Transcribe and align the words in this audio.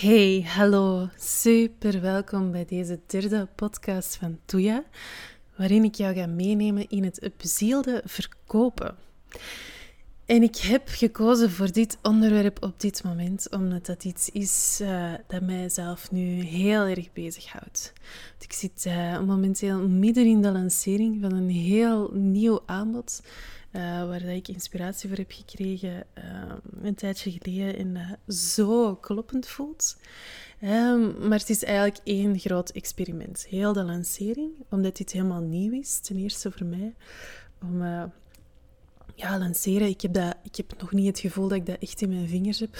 Hey, 0.00 0.44
hallo. 0.46 1.08
Super 1.16 2.00
welkom 2.00 2.50
bij 2.50 2.64
deze 2.64 3.00
derde 3.06 3.48
podcast 3.54 4.16
van 4.16 4.38
Toya, 4.44 4.84
waarin 5.56 5.84
ik 5.84 5.94
jou 5.94 6.14
ga 6.14 6.26
meenemen 6.26 6.88
in 6.88 7.04
het 7.04 7.30
bezielde 7.36 8.02
verkopen. 8.04 8.96
En 10.26 10.42
ik 10.42 10.56
heb 10.56 10.82
gekozen 10.86 11.50
voor 11.50 11.72
dit 11.72 11.98
onderwerp 12.02 12.62
op 12.62 12.80
dit 12.80 13.04
moment, 13.04 13.50
omdat 13.50 13.86
dat 13.86 14.04
iets 14.04 14.30
is 14.30 14.78
uh, 14.82 15.12
dat 15.26 15.42
mijzelf 15.42 16.10
nu 16.10 16.42
heel 16.42 16.82
erg 16.82 17.12
bezighoudt. 17.12 17.92
Ik 18.40 18.52
zit 18.52 18.84
uh, 18.86 19.20
momenteel 19.20 19.88
midden 19.88 20.26
in 20.26 20.42
de 20.42 20.52
lancering 20.52 21.20
van 21.20 21.32
een 21.32 21.50
heel 21.50 22.10
nieuw 22.12 22.60
aanbod 22.66 23.20
uh, 23.78 24.08
waar 24.08 24.20
dat 24.20 24.30
ik 24.30 24.48
inspiratie 24.48 25.08
voor 25.08 25.18
heb 25.18 25.32
gekregen 25.32 26.04
uh, 26.18 26.52
een 26.82 26.94
tijdje 26.94 27.30
geleden 27.30 27.76
en 27.76 27.94
uh, 27.96 28.34
zo 28.34 28.94
kloppend 28.94 29.48
voelt. 29.48 29.96
Um, 30.62 31.28
maar 31.28 31.38
het 31.38 31.50
is 31.50 31.64
eigenlijk 31.64 32.00
één 32.04 32.38
groot 32.38 32.70
experiment. 32.70 33.46
Heel 33.48 33.72
de 33.72 33.84
lancering, 33.84 34.50
omdat 34.68 34.96
dit 34.96 35.12
helemaal 35.12 35.40
nieuw 35.40 35.80
is, 35.80 35.98
ten 35.98 36.16
eerste 36.16 36.50
voor 36.50 36.66
mij, 36.66 36.94
om 37.62 37.82
ja, 39.18 39.38
lanceren. 39.38 39.88
Ik 39.88 40.00
heb, 40.00 40.12
dat, 40.12 40.34
ik 40.42 40.56
heb 40.56 40.80
nog 40.80 40.92
niet 40.92 41.06
het 41.06 41.18
gevoel 41.18 41.48
dat 41.48 41.58
ik 41.58 41.66
dat 41.66 41.78
echt 41.78 42.00
in 42.00 42.08
mijn 42.08 42.28
vingers 42.28 42.60
heb. 42.60 42.76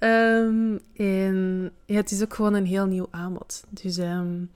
um, 0.00 0.80
en 0.96 1.72
het 1.86 2.10
is 2.10 2.22
ook 2.22 2.34
gewoon 2.34 2.54
een 2.54 2.66
heel 2.66 2.86
nieuw 2.86 3.06
aanbod. 3.10 3.64
Dus 3.70 3.96
um, 3.96 4.50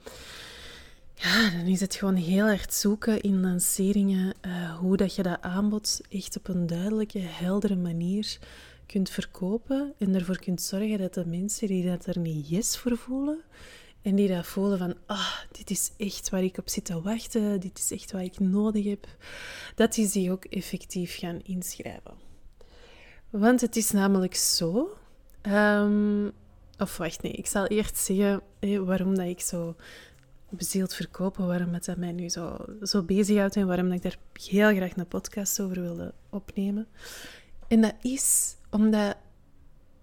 ja, 1.21 1.49
dan 1.49 1.65
is 1.65 1.79
het 1.79 1.95
gewoon 1.95 2.15
heel 2.15 2.45
erg 2.45 2.73
zoeken 2.73 3.21
in 3.21 3.41
lanceringen 3.41 4.33
uh, 4.45 4.77
hoe 4.77 4.97
dat 4.97 5.15
je 5.15 5.23
dat 5.23 5.41
aanbod 5.41 6.01
echt 6.09 6.37
op 6.37 6.47
een 6.47 6.67
duidelijke, 6.67 7.19
heldere 7.19 7.75
manier 7.75 8.37
kunt 8.85 9.09
verkopen 9.09 9.93
en 9.97 10.15
ervoor 10.15 10.39
kunt 10.39 10.61
zorgen 10.61 10.97
dat 10.97 11.13
de 11.13 11.25
mensen 11.25 11.67
die 11.67 11.85
dat 11.85 12.05
er 12.05 12.19
niet 12.19 12.49
yes 12.49 12.77
voor 12.77 12.97
voelen 12.97 13.41
en 14.01 14.15
die 14.15 14.27
dat 14.27 14.45
voelen 14.45 14.77
van, 14.77 14.95
ah, 15.05 15.37
dit 15.51 15.69
is 15.69 15.91
echt 15.97 16.29
waar 16.29 16.43
ik 16.43 16.57
op 16.57 16.69
zit 16.69 16.85
te 16.85 17.01
wachten, 17.01 17.59
dit 17.59 17.77
is 17.77 17.91
echt 17.91 18.11
wat 18.11 18.21
ik 18.21 18.39
nodig 18.39 18.85
heb, 18.85 19.07
dat 19.75 19.93
die 19.93 20.07
zich 20.07 20.29
ook 20.29 20.45
effectief 20.45 21.17
gaan 21.17 21.39
inschrijven. 21.43 22.13
Want 23.29 23.61
het 23.61 23.75
is 23.75 23.91
namelijk 23.91 24.35
zo, 24.35 24.97
um, 25.41 26.31
of 26.77 26.97
wacht, 26.97 27.21
nee, 27.21 27.31
ik 27.31 27.47
zal 27.47 27.67
eerst 27.67 27.97
zeggen 27.97 28.41
waarom 28.85 29.15
dat 29.15 29.27
ik 29.27 29.41
zo 29.41 29.75
bezield 30.49 30.93
verkopen, 30.93 31.47
waarom 31.47 31.73
het 31.73 31.97
mij 31.97 32.11
nu 32.11 32.29
zo, 32.29 32.65
zo 32.81 33.03
bezighoudt 33.03 33.55
en 33.55 33.67
waarom 33.67 33.91
ik 33.91 34.01
daar 34.01 34.17
heel 34.33 34.75
graag 34.75 34.97
een 34.97 35.07
podcast 35.07 35.61
over 35.61 35.81
wilde 35.81 36.13
opnemen. 36.29 36.87
En 37.67 37.81
dat 37.81 37.95
is 38.01 38.55
omdat 38.69 39.17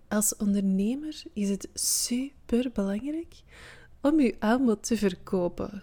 als 0.08 0.36
ondernemer 0.36 1.22
is 1.32 1.48
het 1.48 1.68
super 1.74 2.70
belangrijk 2.72 3.34
om 4.00 4.20
je 4.20 4.36
aanbod 4.38 4.82
te 4.82 4.96
verkopen. 4.96 5.82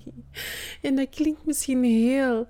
en 0.82 0.96
dat 0.96 1.08
klinkt 1.08 1.44
misschien 1.46 1.84
heel 1.84 2.48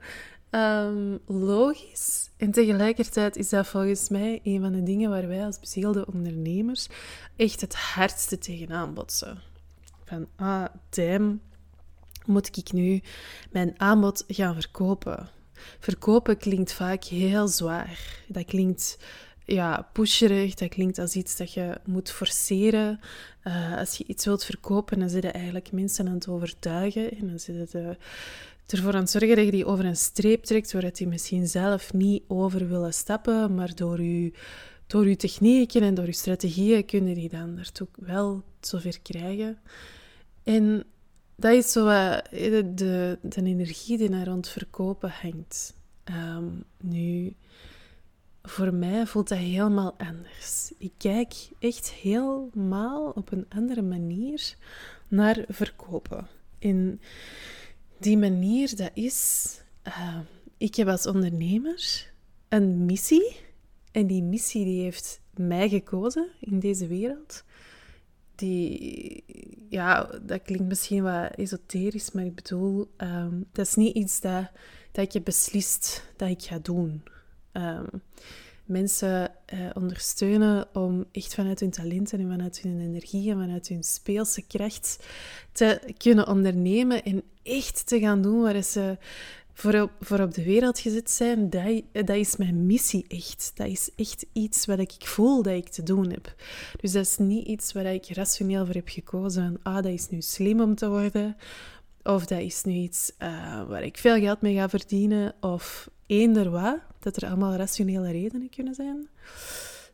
um, 0.50 1.18
logisch. 1.26 2.30
En 2.36 2.50
tegelijkertijd 2.50 3.36
is 3.36 3.48
dat 3.48 3.66
volgens 3.66 4.08
mij 4.08 4.40
een 4.42 4.60
van 4.60 4.72
de 4.72 4.82
dingen 4.82 5.10
waar 5.10 5.28
wij 5.28 5.44
als 5.44 5.60
bezielde 5.60 6.06
ondernemers 6.06 6.88
echt 7.36 7.60
het 7.60 7.74
hardste 7.74 8.38
tegenaan 8.38 8.94
botsen 8.94 9.51
van, 10.12 10.28
ah, 10.36 10.64
damn, 10.90 11.40
moet 12.26 12.56
ik 12.56 12.72
nu 12.72 13.00
mijn 13.50 13.74
aanbod 13.76 14.24
gaan 14.28 14.54
verkopen? 14.54 15.28
Verkopen 15.78 16.36
klinkt 16.36 16.72
vaak 16.72 17.04
heel 17.04 17.48
zwaar. 17.48 18.22
Dat 18.28 18.44
klinkt 18.44 18.98
ja, 19.44 19.88
pusherig, 19.92 20.54
dat 20.54 20.68
klinkt 20.68 20.98
als 20.98 21.14
iets 21.14 21.36
dat 21.36 21.52
je 21.52 21.80
moet 21.84 22.10
forceren. 22.10 23.00
Uh, 23.44 23.78
als 23.78 23.96
je 23.96 24.04
iets 24.06 24.24
wilt 24.24 24.44
verkopen, 24.44 24.98
dan 24.98 25.10
zit 25.10 25.22
je 25.22 25.30
eigenlijk 25.30 25.72
mensen 25.72 26.06
aan 26.06 26.14
het 26.14 26.28
overtuigen. 26.28 27.10
En 27.10 27.26
dan 27.26 27.38
zit 27.38 27.72
je 27.72 27.96
ervoor 28.66 28.94
aan 28.94 29.00
het 29.00 29.10
zorgen 29.10 29.36
dat 29.36 29.44
je 29.44 29.50
die 29.50 29.66
over 29.66 29.84
een 29.84 29.96
streep 29.96 30.44
trekt, 30.44 30.72
waar 30.72 30.92
die 30.92 31.06
misschien 31.06 31.46
zelf 31.48 31.92
niet 31.92 32.22
over 32.26 32.68
willen 32.68 32.94
stappen, 32.94 33.54
maar 33.54 33.74
door 33.74 34.02
je, 34.02 34.32
door 34.86 35.08
je 35.08 35.16
technieken 35.16 35.82
en 35.82 35.94
door 35.94 36.06
je 36.06 36.12
strategieën 36.12 36.86
kunnen 36.86 37.14
die 37.14 37.28
dan 37.28 37.54
daartoe 37.56 37.88
wel 37.96 38.42
zover 38.60 39.00
krijgen. 39.00 39.58
En 40.42 40.84
dat 41.36 41.52
is 41.52 41.72
zo 41.72 41.84
de, 41.84 42.72
de, 42.74 43.18
de 43.22 43.42
energie 43.42 43.98
die 43.98 44.08
naar 44.08 44.26
rond 44.26 44.48
verkopen 44.48 45.10
hangt. 45.10 45.74
Ehm, 46.04 46.48
nu, 46.80 47.34
voor 48.42 48.74
mij 48.74 49.06
voelt 49.06 49.28
dat 49.28 49.38
helemaal 49.38 49.94
anders. 49.98 50.72
Ik 50.78 50.92
kijk 50.96 51.34
echt 51.58 51.90
helemaal 51.90 53.10
op 53.10 53.32
een 53.32 53.46
andere 53.48 53.82
manier 53.82 54.56
naar 55.08 55.44
verkopen. 55.48 56.26
En 56.58 57.00
die 57.98 58.18
manier, 58.18 58.76
dat 58.76 58.90
is... 58.94 59.46
Uh, 59.86 60.18
ik 60.56 60.74
heb 60.74 60.88
als 60.88 61.06
ondernemer 61.06 62.12
een 62.48 62.84
missie. 62.84 63.36
En 63.92 64.06
die 64.06 64.22
missie 64.22 64.64
die 64.64 64.82
heeft 64.82 65.20
mij 65.34 65.68
gekozen 65.68 66.28
in 66.40 66.58
deze 66.58 66.86
wereld 66.86 67.44
die, 68.34 69.24
ja, 69.68 70.10
dat 70.22 70.42
klinkt 70.42 70.68
misschien 70.68 71.02
wat 71.02 71.34
esoterisch, 71.34 72.12
maar 72.12 72.24
ik 72.24 72.34
bedoel, 72.34 72.90
ehm, 72.96 73.40
dat 73.52 73.66
is 73.66 73.74
niet 73.74 73.94
iets 73.94 74.20
dat, 74.20 74.50
dat 74.92 75.12
heb 75.12 75.24
beslist 75.24 76.04
dat 76.16 76.28
ik 76.28 76.42
ga 76.42 76.58
doen. 76.58 77.02
Um, 77.52 78.02
mensen 78.64 79.30
uh, 79.54 79.70
ondersteunen 79.74 80.66
om 80.72 81.04
echt 81.12 81.34
vanuit 81.34 81.60
hun 81.60 81.70
talenten 81.70 82.18
en 82.18 82.28
vanuit 82.28 82.60
hun 82.60 82.80
energie 82.80 83.30
en 83.30 83.38
vanuit 83.38 83.68
hun 83.68 83.82
speelse 83.82 84.46
kracht 84.46 85.06
te 85.52 85.80
kunnen 85.96 86.28
ondernemen 86.28 87.02
en 87.02 87.22
echt 87.42 87.86
te 87.86 88.00
gaan 88.00 88.22
doen 88.22 88.42
waar 88.42 88.62
ze 88.62 88.98
voor 89.54 89.80
op, 89.80 89.90
voor 90.00 90.20
op 90.20 90.34
de 90.34 90.44
wereld 90.44 90.78
gezet 90.78 91.10
zijn, 91.10 91.50
dat, 91.50 91.82
dat 91.92 92.16
is 92.16 92.36
mijn 92.36 92.66
missie 92.66 93.04
echt. 93.08 93.52
Dat 93.54 93.66
is 93.66 93.90
echt 93.96 94.26
iets 94.32 94.66
wat 94.66 94.78
ik 94.78 94.92
voel 94.98 95.42
dat 95.42 95.54
ik 95.54 95.68
te 95.68 95.82
doen 95.82 96.10
heb. 96.10 96.34
Dus 96.80 96.92
dat 96.92 97.06
is 97.06 97.16
niet 97.18 97.46
iets 97.46 97.72
waar 97.72 97.86
ik 97.86 98.08
rationeel 98.08 98.66
voor 98.66 98.74
heb 98.74 98.88
gekozen. 98.88 99.58
ah, 99.62 99.74
dat 99.74 99.84
is 99.84 100.08
nu 100.08 100.20
slim 100.20 100.60
om 100.60 100.74
te 100.74 100.88
worden. 100.88 101.36
Of 102.02 102.26
dat 102.26 102.40
is 102.40 102.64
nu 102.64 102.72
iets 102.72 103.12
uh, 103.18 103.68
waar 103.68 103.82
ik 103.82 103.98
veel 103.98 104.18
geld 104.18 104.40
mee 104.40 104.54
ga 104.54 104.68
verdienen. 104.68 105.34
Of 105.40 105.90
eender 106.06 106.50
wat. 106.50 106.78
Dat 106.98 107.16
er 107.16 107.28
allemaal 107.28 107.54
rationele 107.54 108.10
redenen 108.10 108.50
kunnen 108.50 108.74
zijn. 108.74 109.08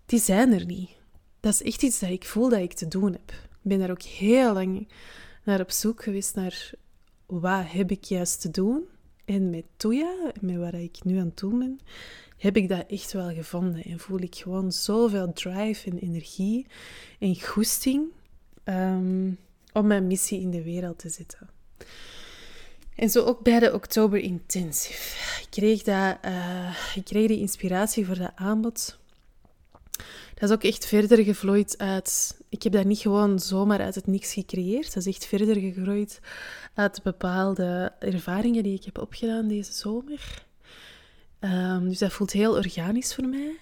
Die 0.07 0.21
zijn 0.21 0.53
er 0.53 0.65
niet. 0.65 0.91
Dat 1.41 1.53
is 1.53 1.63
echt 1.63 1.83
iets 1.83 1.99
dat 1.99 2.11
ik 2.11 2.25
voel 2.25 2.49
dat 2.49 2.61
ik 2.61 2.73
te 2.73 2.89
doen 2.89 3.13
heb. 3.13 3.31
Ik 3.31 3.59
ben 3.63 3.79
daar 3.79 3.91
ook 3.91 4.03
heel 4.03 4.53
lang 4.53 4.89
naar 5.45 5.61
op 5.61 5.71
zoek 5.71 6.03
geweest 6.03 6.35
naar 6.35 6.71
wat 7.27 7.65
heb 7.67 7.91
ik 7.91 8.05
juist 8.05 8.41
te 8.41 8.51
doen 8.51 8.85
en 9.29 9.51
met 9.51 9.65
Toya, 9.77 10.33
met 10.41 10.57
waar 10.57 10.75
ik 10.75 11.05
nu 11.05 11.19
aan 11.19 11.33
doen 11.35 11.59
ben, 11.59 11.81
heb 12.37 12.57
ik 12.57 12.69
dat 12.69 12.85
echt 12.89 13.13
wel 13.13 13.31
gevonden. 13.31 13.83
En 13.83 13.99
voel 13.99 14.21
ik 14.21 14.35
gewoon 14.35 14.73
zoveel 14.73 15.33
drive 15.33 15.91
en 15.91 15.99
energie 15.99 16.67
en 17.19 17.41
goesting 17.41 18.07
um, 18.65 19.39
om 19.73 19.87
mijn 19.87 20.07
missie 20.07 20.41
in 20.41 20.51
de 20.51 20.63
wereld 20.63 20.99
te 20.99 21.09
zetten. 21.09 21.49
En 22.95 23.11
zo 23.11 23.25
ook 23.25 23.43
bij 23.43 23.59
de 23.59 23.75
Oktober 23.75 24.19
Intensive. 24.19 25.41
Ik 25.43 25.51
kreeg, 25.51 25.83
dat, 25.83 26.19
uh, 26.25 26.77
ik 26.95 27.05
kreeg 27.05 27.29
die 27.29 27.41
inspiratie 27.41 28.07
voor 28.07 28.19
dat 28.19 28.33
aanbod. 28.35 28.99
Dat 30.35 30.49
is 30.49 30.55
ook 30.55 30.65
echt 30.65 30.87
verder 30.87 31.25
gevloeid 31.25 31.79
uit... 31.79 32.38
Ik 32.49 32.63
heb 32.63 32.73
dat 32.73 32.85
niet 32.85 32.99
gewoon 32.99 33.39
zomaar 33.39 33.81
uit 33.81 33.95
het 33.95 34.07
niks 34.07 34.33
gecreëerd. 34.33 34.95
Dat 34.95 35.07
is 35.07 35.15
echt 35.15 35.27
verder 35.27 35.57
gegroeid 35.57 36.21
uit 36.75 37.03
bepaalde 37.03 37.93
ervaringen 37.99 38.63
die 38.63 38.75
ik 38.75 38.85
heb 38.85 38.99
opgedaan 38.99 39.49
deze 39.49 39.73
zomer. 39.73 40.47
Um, 41.41 41.89
dus 41.89 41.99
dat 41.99 42.13
voelt 42.13 42.33
heel 42.33 42.53
organisch 42.53 43.15
voor 43.15 43.27
mij. 43.29 43.57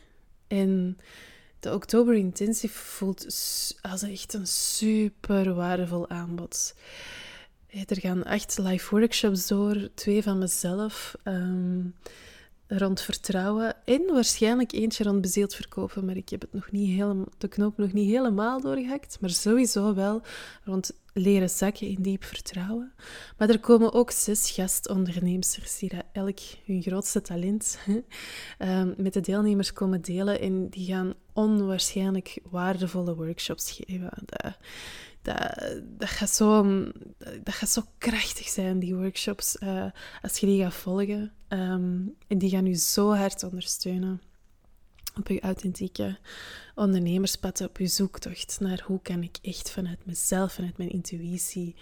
En 0.47 0.99
de 1.61 1.75
Oktober 1.75 2.15
Intensive 2.15 2.79
voelt 2.79 3.25
als 3.83 4.03
echt 4.03 4.34
een 4.34 4.47
super 4.47 5.55
waardevol 5.55 6.09
aanbod. 6.09 6.75
Er 7.87 8.01
gaan 8.01 8.25
echt 8.25 8.59
live 8.59 8.91
workshops 8.91 9.47
door, 9.47 9.89
twee 9.95 10.22
van 10.22 10.39
mezelf. 10.39 11.15
Um, 11.25 11.95
rond 12.68 13.01
vertrouwen 13.01 13.74
en 13.84 14.03
waarschijnlijk 14.13 14.72
eentje 14.72 15.04
rond 15.04 15.21
bezield 15.21 15.54
verkopen, 15.54 16.04
maar 16.04 16.16
ik 16.16 16.28
heb 16.28 16.41
het 16.41 16.53
nog 16.53 16.71
niet 16.71 16.89
helemaal, 16.89 17.27
de 17.39 17.48
knoop 17.48 17.77
nog 17.77 17.92
niet 17.92 18.10
helemaal 18.10 18.60
doorgehakt, 18.60 19.21
maar 19.21 19.30
sowieso 19.30 19.95
wel 19.95 20.22
rond 20.65 20.92
leren 21.13 21.51
zakken 21.51 21.86
in 21.89 22.03
diep 22.03 22.24
vertrouwen. 22.24 22.92
Maar 23.36 23.48
er 23.48 23.60
komen 23.60 23.92
ook 23.92 24.10
zes 24.10 24.51
gastondernemers 24.51 25.78
die 25.78 25.92
elk 26.13 26.39
hun 26.65 26.83
grootste 26.83 27.21
talent 27.21 27.78
um, 28.59 28.95
met 29.04 29.12
de 29.12 29.21
deelnemers 29.21 29.72
komen 29.72 30.01
delen 30.01 30.41
en 30.41 30.69
die 30.69 30.86
gaan 30.86 31.15
onwaarschijnlijk 31.33 32.39
waardevolle 32.51 33.15
workshops 33.15 33.71
geven. 33.71 34.10
Dat, 34.24 34.57
dat, 35.22 35.83
dat, 35.84 36.09
gaat 36.09 36.30
zo, 36.30 36.62
dat 37.19 37.54
gaat 37.54 37.71
zo 37.71 37.83
krachtig 37.98 38.48
zijn, 38.48 38.78
die 38.78 38.95
workshops, 38.95 39.57
uh, 39.62 39.84
als 40.22 40.39
je 40.39 40.47
die 40.47 40.62
gaat 40.62 40.74
volgen. 40.74 41.33
Um, 41.48 42.15
en 42.27 42.39
die 42.39 42.51
gaan 42.51 42.66
je 42.66 42.75
zo 42.75 43.15
hard 43.15 43.43
ondersteunen 43.43 44.21
op 45.16 45.28
je 45.28 45.41
authentieke 45.41 46.19
ondernemerspad, 46.75 47.60
op 47.60 47.78
je 47.78 47.87
zoektocht 47.87 48.60
naar 48.60 48.83
hoe 48.87 49.01
kan 49.03 49.22
ik 49.22 49.37
echt 49.43 49.71
vanuit 49.71 50.07
mezelf, 50.07 50.53
vanuit 50.53 50.77
mijn 50.77 50.91
intuïtie, 50.91 51.75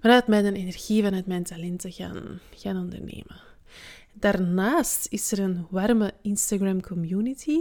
vanuit 0.00 0.26
mijn 0.26 0.54
energie, 0.54 1.02
vanuit 1.02 1.26
mijn 1.26 1.44
talenten 1.44 1.92
gaan, 1.92 2.40
gaan 2.54 2.76
ondernemen. 2.76 3.40
Daarnaast 4.12 5.06
is 5.10 5.32
er 5.32 5.38
een 5.38 5.66
warme 5.70 6.12
Instagram 6.22 6.80
community 6.80 7.58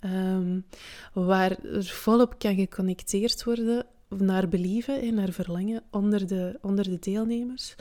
um, 0.00 0.64
waar 1.12 1.64
er 1.64 1.84
volop 1.84 2.38
kan 2.38 2.54
geconnecteerd 2.54 3.44
worden 3.44 3.86
naar 4.08 4.48
believen 4.48 5.00
en 5.00 5.14
naar 5.14 5.32
verlangen 5.32 5.82
onder 5.90 6.26
de, 6.26 6.58
onder 6.60 6.84
de 6.84 6.98
deelnemers. 6.98 7.74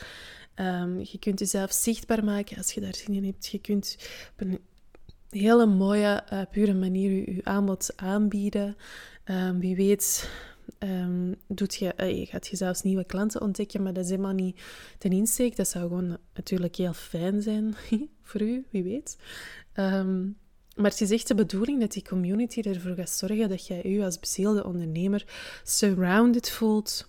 Um, 0.60 1.00
je 1.04 1.18
kunt 1.20 1.40
jezelf 1.40 1.72
zichtbaar 1.72 2.24
maken 2.24 2.58
als 2.58 2.72
je 2.72 2.82
daar 2.82 2.96
zin 2.96 3.14
in 3.14 3.26
hebt. 3.26 3.48
Je 3.48 3.60
kunt 3.60 3.98
op 4.32 4.42
een 4.42 4.60
hele 5.30 5.66
mooie, 5.66 6.24
uh, 6.34 6.42
pure 6.52 6.74
manier 6.74 7.12
je, 7.12 7.36
je, 7.36 7.44
aanbod 7.44 7.94
aanbieden. 7.96 8.78
Um, 9.26 9.60
wie 9.60 9.76
weet 9.76 10.30
um, 10.80 11.36
doet 11.48 11.76
je, 11.76 11.94
uh, 11.98 12.20
je 12.20 12.26
gaat 12.26 12.48
je 12.48 12.56
zelfs 12.56 12.82
nieuwe 12.82 13.04
klanten 13.04 13.42
ontdekken, 13.42 13.84
maar 13.84 13.94
dat 13.94 14.04
is 14.04 14.10
helemaal 14.10 14.34
niet 14.34 14.62
ten 14.98 15.12
insteek. 15.12 15.56
Dat 15.56 15.68
zou 15.68 15.88
gewoon 15.88 16.18
natuurlijk 16.34 16.76
heel 16.76 16.94
fijn 16.94 17.42
zijn 17.42 17.76
voor 18.24 18.42
u, 18.42 18.66
wie 18.70 18.84
weet. 18.84 19.18
Maar 20.76 20.92
het 20.92 21.02
is 21.02 21.12
echt 21.12 21.28
de 21.28 21.36
bedoeling 21.36 21.80
dat 21.80 21.92
die 21.92 22.04
community 22.04 22.62
ervoor 22.62 22.96
gaat 22.96 23.10
zorgen 23.10 23.50
dat 23.50 23.68
jij 23.68 23.82
je 23.84 24.04
als 24.04 24.20
bezielde 24.20 24.66
ondernemer 24.66 25.26
surrounded 25.64 26.50
voelt 26.50 27.08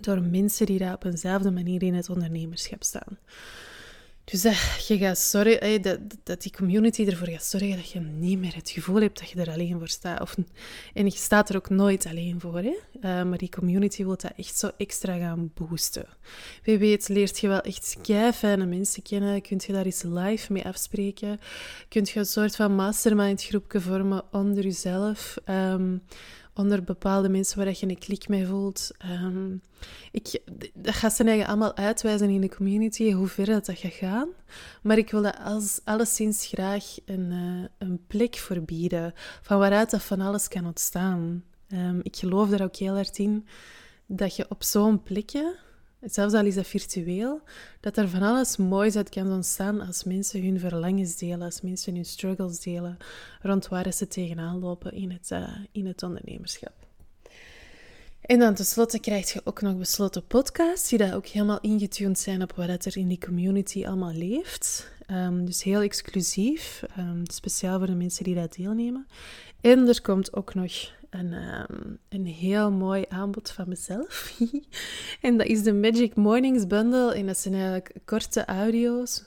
door 0.00 0.22
mensen 0.22 0.66
die 0.66 0.78
daar 0.78 0.94
op 0.94 1.04
eenzelfde 1.04 1.50
manier 1.50 1.82
in 1.82 1.94
het 1.94 2.10
ondernemerschap 2.10 2.82
staan. 2.82 3.18
Dus 4.30 4.42
dat 4.42 4.86
je 4.86 4.98
gaat 4.98 5.18
zorgen, 5.18 5.82
dat, 5.82 5.98
dat 6.22 6.42
die 6.42 6.52
community 6.52 7.06
ervoor 7.06 7.28
gaat 7.28 7.44
zorgen 7.44 7.76
dat 7.76 7.90
je 7.90 8.00
niet 8.00 8.38
meer 8.38 8.54
het 8.54 8.70
gevoel 8.70 9.00
hebt 9.00 9.18
dat 9.18 9.30
je 9.30 9.40
er 9.40 9.50
alleen 9.50 9.78
voor 9.78 9.88
staat. 9.88 10.20
Of, 10.20 10.36
en 10.94 11.04
je 11.04 11.10
staat 11.10 11.48
er 11.48 11.56
ook 11.56 11.68
nooit 11.68 12.06
alleen 12.06 12.40
voor. 12.40 12.58
Hè? 12.58 12.76
Uh, 13.00 13.22
maar 13.22 13.38
die 13.38 13.48
community 13.48 14.02
wil 14.04 14.16
dat 14.16 14.32
echt 14.36 14.58
zo 14.58 14.70
extra 14.76 15.18
gaan 15.18 15.50
boosten. 15.54 16.06
Wie 16.62 16.78
weet 16.78 17.08
leert 17.08 17.38
je 17.38 17.48
wel 17.48 17.60
echt 17.60 17.96
kei 18.02 18.32
fijne 18.32 18.66
mensen 18.66 19.02
kennen. 19.02 19.42
Kunt 19.42 19.64
je 19.64 19.72
daar 19.72 19.84
eens 19.84 20.02
live 20.02 20.52
mee 20.52 20.64
afspreken. 20.64 21.40
Kunt 21.88 22.10
je 22.10 22.18
een 22.18 22.26
soort 22.26 22.56
van 22.56 22.74
mastermind 22.74 23.42
groepje 23.42 23.80
vormen 23.80 24.22
onder 24.32 24.64
jezelf. 24.64 25.36
Um, 25.48 26.02
onder 26.58 26.84
bepaalde 26.84 27.28
mensen 27.28 27.58
waar 27.58 27.68
je 27.68 27.88
een 27.88 27.98
klik 27.98 28.28
mee 28.28 28.46
voelt. 28.46 28.90
Um, 29.22 29.60
ik, 30.12 30.40
dat 30.74 30.94
gaat 30.94 31.12
ze 31.12 31.24
eigenlijk 31.24 31.50
allemaal 31.50 31.76
uitwijzen 31.76 32.30
in 32.30 32.40
de 32.40 32.48
community, 32.48 33.12
hoe 33.12 33.26
ver 33.26 33.46
dat, 33.46 33.66
dat 33.66 33.78
gaat 33.78 33.92
gaan. 33.92 34.28
Maar 34.82 34.98
ik 34.98 35.10
wil 35.10 35.22
dat 35.22 35.38
als, 35.44 35.80
alleszins 35.84 36.46
graag 36.46 36.84
een, 37.04 37.30
uh, 37.32 37.66
een 37.78 38.00
plek 38.06 38.34
verbieden, 38.34 39.12
van 39.42 39.58
waaruit 39.58 39.90
dat 39.90 40.02
van 40.02 40.20
alles 40.20 40.48
kan 40.48 40.66
ontstaan. 40.66 41.44
Um, 41.72 42.00
ik 42.02 42.16
geloof 42.16 42.52
er 42.52 42.62
ook 42.62 42.76
heel 42.76 42.94
hard 42.94 43.18
in 43.18 43.46
dat 44.06 44.36
je 44.36 44.46
op 44.48 44.62
zo'n 44.62 45.02
plekje 45.02 45.56
zelfs 46.00 46.34
al 46.34 46.44
is 46.44 46.54
dat 46.54 46.66
virtueel, 46.66 47.40
dat 47.80 47.96
er 47.96 48.08
van 48.08 48.22
alles 48.22 48.56
moois 48.56 48.96
uit 48.96 49.08
kan 49.08 49.32
ontstaan 49.32 49.80
als 49.80 50.04
mensen 50.04 50.42
hun 50.42 50.60
verlangens 50.60 51.16
delen, 51.16 51.42
als 51.42 51.60
mensen 51.60 51.94
hun 51.94 52.04
struggles 52.04 52.60
delen 52.60 52.96
rond 53.42 53.68
waar 53.68 53.92
ze 53.92 54.08
tegenaan 54.08 54.58
lopen 54.58 54.92
in 54.92 55.10
het, 55.10 55.30
uh, 55.30 55.56
in 55.72 55.86
het 55.86 56.02
ondernemerschap. 56.02 56.72
En 58.20 58.38
dan 58.38 58.54
tenslotte 58.54 58.98
krijg 58.98 59.32
je 59.32 59.40
ook 59.44 59.60
nog 59.60 59.76
besloten 59.76 60.26
podcasts, 60.26 60.88
die 60.88 60.98
daar 60.98 61.14
ook 61.14 61.26
helemaal 61.26 61.60
ingetuned 61.60 62.18
zijn 62.18 62.42
op 62.42 62.52
wat 62.52 62.84
er 62.84 62.96
in 62.96 63.08
die 63.08 63.18
community 63.18 63.86
allemaal 63.86 64.12
leeft. 64.12 64.90
Um, 65.10 65.44
dus 65.44 65.62
heel 65.62 65.80
exclusief, 65.80 66.82
um, 66.98 67.22
speciaal 67.24 67.78
voor 67.78 67.86
de 67.86 67.94
mensen 67.94 68.24
die 68.24 68.34
daar 68.34 68.48
deelnemen. 68.56 69.06
En 69.60 69.88
er 69.88 70.02
komt 70.02 70.34
ook 70.34 70.54
nog 70.54 70.72
een, 71.10 71.32
um, 71.32 71.98
een 72.08 72.26
heel 72.26 72.70
mooi 72.70 73.04
aanbod 73.08 73.50
van 73.50 73.68
mezelf. 73.68 74.38
en 75.20 75.36
dat 75.36 75.46
is 75.46 75.62
de 75.62 75.72
Magic 75.72 76.14
Mornings 76.14 76.66
Bundle. 76.66 77.14
En 77.14 77.26
dat 77.26 77.38
zijn 77.38 77.54
eigenlijk 77.54 77.94
korte 78.04 78.44
audio's. 78.44 79.24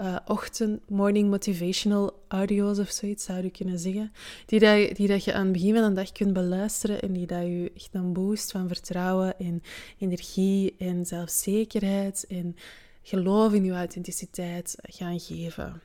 Uh, 0.00 0.16
ochtend, 0.26 0.90
morning 0.90 1.30
motivational 1.30 2.22
audio's 2.28 2.78
of 2.78 2.90
zoiets 2.90 3.24
zou 3.24 3.42
je 3.42 3.50
kunnen 3.50 3.78
zeggen. 3.78 4.12
Die, 4.46 4.60
dat, 4.60 4.96
die 4.96 5.08
dat 5.08 5.24
je 5.24 5.32
aan 5.32 5.44
het 5.44 5.52
begin 5.52 5.74
van 5.74 5.88
de 5.88 6.00
dag 6.00 6.12
kunt 6.12 6.32
beluisteren 6.32 7.00
en 7.00 7.12
die 7.12 7.26
dat 7.26 7.42
je 7.42 7.72
echt 7.74 7.88
een 7.92 8.12
boost 8.12 8.50
van 8.50 8.68
vertrouwen 8.68 9.38
en 9.38 9.62
energie 9.98 10.74
en 10.78 11.06
zelfzekerheid 11.06 12.24
en 12.28 12.56
geloof 13.02 13.52
in 13.52 13.64
je 13.64 13.72
authenticiteit 13.72 14.76
gaan 14.82 15.20
geven. 15.20 15.82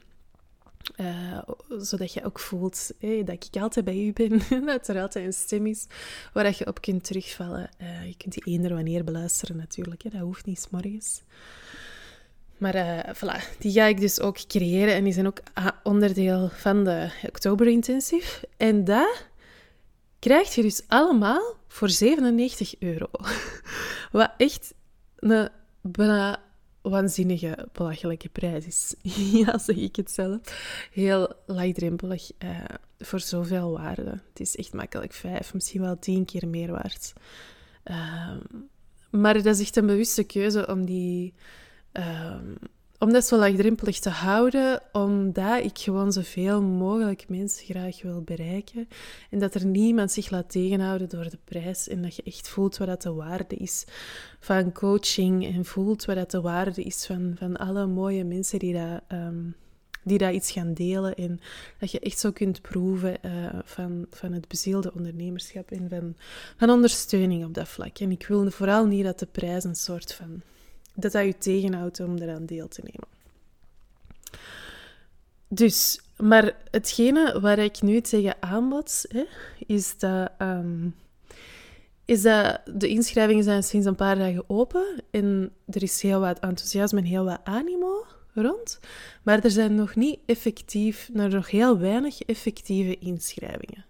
Uh, 0.97 1.39
zodat 1.77 2.13
je 2.13 2.25
ook 2.25 2.39
voelt 2.39 2.91
dat 3.25 3.45
ik 3.45 3.62
altijd 3.62 3.85
bij 3.85 4.06
u 4.06 4.13
ben, 4.13 4.41
dat 4.65 4.88
er 4.88 5.01
altijd 5.01 5.25
een 5.25 5.33
stem 5.33 5.65
is 5.65 5.85
waar 6.33 6.56
je 6.57 6.68
op 6.68 6.81
kunt 6.81 7.03
terugvallen. 7.03 7.69
Uh, 7.81 8.06
je 8.06 8.18
kunt 8.18 8.33
die 8.33 8.44
eender 8.45 8.74
wanneer 8.74 9.03
beluisteren 9.03 9.57
natuurlijk, 9.57 10.03
hè. 10.03 10.09
dat 10.09 10.21
hoeft 10.21 10.45
niet 10.45 10.59
s 10.59 10.69
morgens. 10.69 11.21
Maar 12.57 12.75
uh, 12.75 13.00
voilà, 13.15 13.57
die 13.59 13.71
ga 13.71 13.85
ik 13.85 14.00
dus 14.00 14.19
ook 14.19 14.47
creëren 14.47 14.94
en 14.94 15.03
die 15.03 15.13
zijn 15.13 15.27
ook 15.27 15.39
onderdeel 15.83 16.50
van 16.50 16.83
de 16.83 17.09
Oktober 17.27 17.68
Intensive. 17.68 18.47
En 18.57 18.83
dat 18.83 19.25
krijg 20.19 20.56
je 20.56 20.62
dus 20.62 20.81
allemaal 20.88 21.56
voor 21.68 21.89
97 21.89 22.75
euro. 22.79 23.09
Wat 24.12 24.31
echt 24.38 24.74
een 25.15 25.50
waanzinnige, 26.89 27.68
belachelijke 27.72 28.30
prijs 28.30 28.66
is. 28.66 28.95
ja, 29.45 29.57
zeg 29.57 29.75
ik 29.75 29.95
het 29.95 30.12
zelf. 30.12 30.39
Heel 30.92 31.34
laagdrempelig 31.45 32.31
uh, 32.44 32.63
voor 33.00 33.19
zoveel 33.19 33.72
waarde. 33.72 34.22
Het 34.30 34.39
is 34.39 34.56
echt 34.56 34.74
makkelijk 34.74 35.13
vijf, 35.13 35.54
misschien 35.54 35.81
wel 35.81 36.00
tien 36.00 36.25
keer 36.25 36.48
meer 36.48 36.72
waard. 36.72 37.13
Uh, 37.86 38.36
maar 39.10 39.34
dat 39.34 39.45
is 39.45 39.60
echt 39.60 39.75
een 39.75 39.86
bewuste 39.86 40.24
keuze 40.24 40.68
om 40.68 40.86
die... 40.86 41.34
Uh, 41.94 42.36
om 42.99 43.13
dat 43.13 43.25
zo 43.25 43.38
laagdrempelig 43.38 43.99
te 43.99 44.09
houden, 44.09 44.81
omdat 44.91 45.63
ik 45.63 45.77
gewoon 45.77 46.11
zoveel 46.11 46.61
mogelijk 46.61 47.29
mensen 47.29 47.65
graag 47.65 48.01
wil 48.01 48.21
bereiken. 48.21 48.88
En 49.29 49.39
dat 49.39 49.53
er 49.53 49.65
niemand 49.65 50.11
zich 50.11 50.29
laat 50.29 50.49
tegenhouden 50.49 51.09
door 51.09 51.29
de 51.29 51.38
prijs. 51.44 51.88
En 51.88 52.01
dat 52.01 52.15
je 52.15 52.23
echt 52.23 52.49
voelt 52.49 52.77
wat 52.77 52.88
dat 52.88 53.01
de 53.01 53.13
waarde 53.13 53.55
is 53.55 53.85
van 54.39 54.71
coaching. 54.71 55.45
En 55.45 55.65
voelt 55.65 56.05
wat 56.05 56.15
dat 56.15 56.31
de 56.31 56.41
waarde 56.41 56.83
is 56.83 57.05
van, 57.05 57.35
van 57.38 57.57
alle 57.57 57.85
mooie 57.85 58.23
mensen 58.23 58.59
die 58.59 58.73
dat, 58.73 59.01
um, 59.11 59.55
die 60.03 60.17
dat 60.17 60.33
iets 60.33 60.51
gaan 60.51 60.73
delen. 60.73 61.15
En 61.15 61.39
dat 61.79 61.91
je 61.91 62.00
echt 62.00 62.19
zo 62.19 62.31
kunt 62.31 62.61
proeven 62.61 63.17
uh, 63.25 63.31
van, 63.63 64.05
van 64.09 64.31
het 64.31 64.47
bezielde 64.47 64.93
ondernemerschap 64.93 65.71
en 65.71 65.89
van, 65.89 66.15
van 66.57 66.69
ondersteuning 66.69 67.45
op 67.45 67.53
dat 67.53 67.67
vlak. 67.67 67.97
En 67.97 68.11
ik 68.11 68.27
wil 68.27 68.51
vooral 68.51 68.86
niet 68.86 69.03
dat 69.03 69.19
de 69.19 69.25
prijs 69.25 69.63
een 69.63 69.75
soort 69.75 70.13
van 70.13 70.41
dat 71.00 71.12
dat 71.12 71.25
je 71.25 71.38
tegenhoudt 71.38 72.00
om 72.00 72.18
eraan 72.18 72.46
deel 72.46 72.68
te 72.68 72.82
nemen. 72.84 73.08
Dus, 75.48 76.01
maar 76.18 76.56
hetgene 76.72 77.39
waar 77.39 77.60
ik 77.60 77.82
nu 77.82 78.01
tegen 78.01 78.36
aanbod, 78.39 79.06
hè, 79.08 79.24
is 79.68 79.98
dat, 79.98 80.32
um, 80.42 80.96
is 82.06 82.22
de 82.22 82.88
inschrijvingen 82.88 83.44
zijn 83.44 83.63
sinds 83.63 83.86
een 83.86 83.96
paar 83.96 84.18
dagen 84.18 84.44
open 84.48 85.04
en 85.12 85.51
er 85.66 85.84
is 85.84 86.01
heel 86.01 86.20
wat 86.20 86.39
enthousiasme 86.39 87.00
en 87.00 87.06
heel 87.06 87.25
wat 87.25 87.39
animo 87.44 88.06
rond, 88.34 88.80
maar 89.24 89.44
er 89.44 89.51
zijn 89.51 89.75
nog 89.75 89.96
niet 89.96 90.20
effectief, 90.25 91.10
er 91.16 91.30
nog 91.30 91.51
heel 91.51 91.80
weinig 91.80 92.22
effectieve 92.22 92.98
inschrijvingen. 92.98 93.86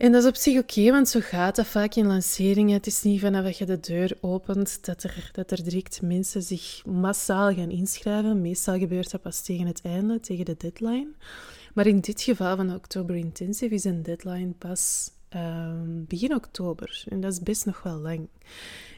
En 0.00 0.12
dat 0.12 0.22
is 0.22 0.28
op 0.28 0.36
zich 0.36 0.58
oké, 0.58 0.90
want 0.90 1.08
zo 1.08 1.20
gaat 1.22 1.56
dat 1.56 1.66
vaak 1.66 1.94
in 1.94 2.06
lanceringen. 2.06 2.72
Het 2.72 2.86
is 2.86 3.02
niet 3.02 3.20
vanaf 3.20 3.44
dat 3.44 3.58
je 3.58 3.66
de 3.66 3.80
deur 3.80 4.16
opent 4.20 4.84
dat 4.84 5.02
er, 5.02 5.30
dat 5.32 5.50
er 5.50 5.62
direct 5.62 6.02
mensen 6.02 6.42
zich 6.42 6.82
massaal 6.86 7.54
gaan 7.54 7.70
inschrijven. 7.70 8.40
Meestal 8.40 8.78
gebeurt 8.78 9.10
dat 9.10 9.22
pas 9.22 9.42
tegen 9.42 9.66
het 9.66 9.80
einde, 9.82 10.20
tegen 10.20 10.44
de 10.44 10.54
deadline. 10.58 11.08
Maar 11.74 11.86
in 11.86 12.00
dit 12.00 12.22
geval 12.22 12.56
van 12.56 12.74
Oktober 12.74 13.16
Intensive 13.16 13.74
is 13.74 13.84
een 13.84 14.02
deadline 14.02 14.52
pas 14.58 15.10
um, 15.36 16.04
begin 16.08 16.34
oktober. 16.34 17.04
En 17.08 17.20
dat 17.20 17.32
is 17.32 17.40
best 17.40 17.66
nog 17.66 17.82
wel 17.82 17.98
lang. 17.98 18.28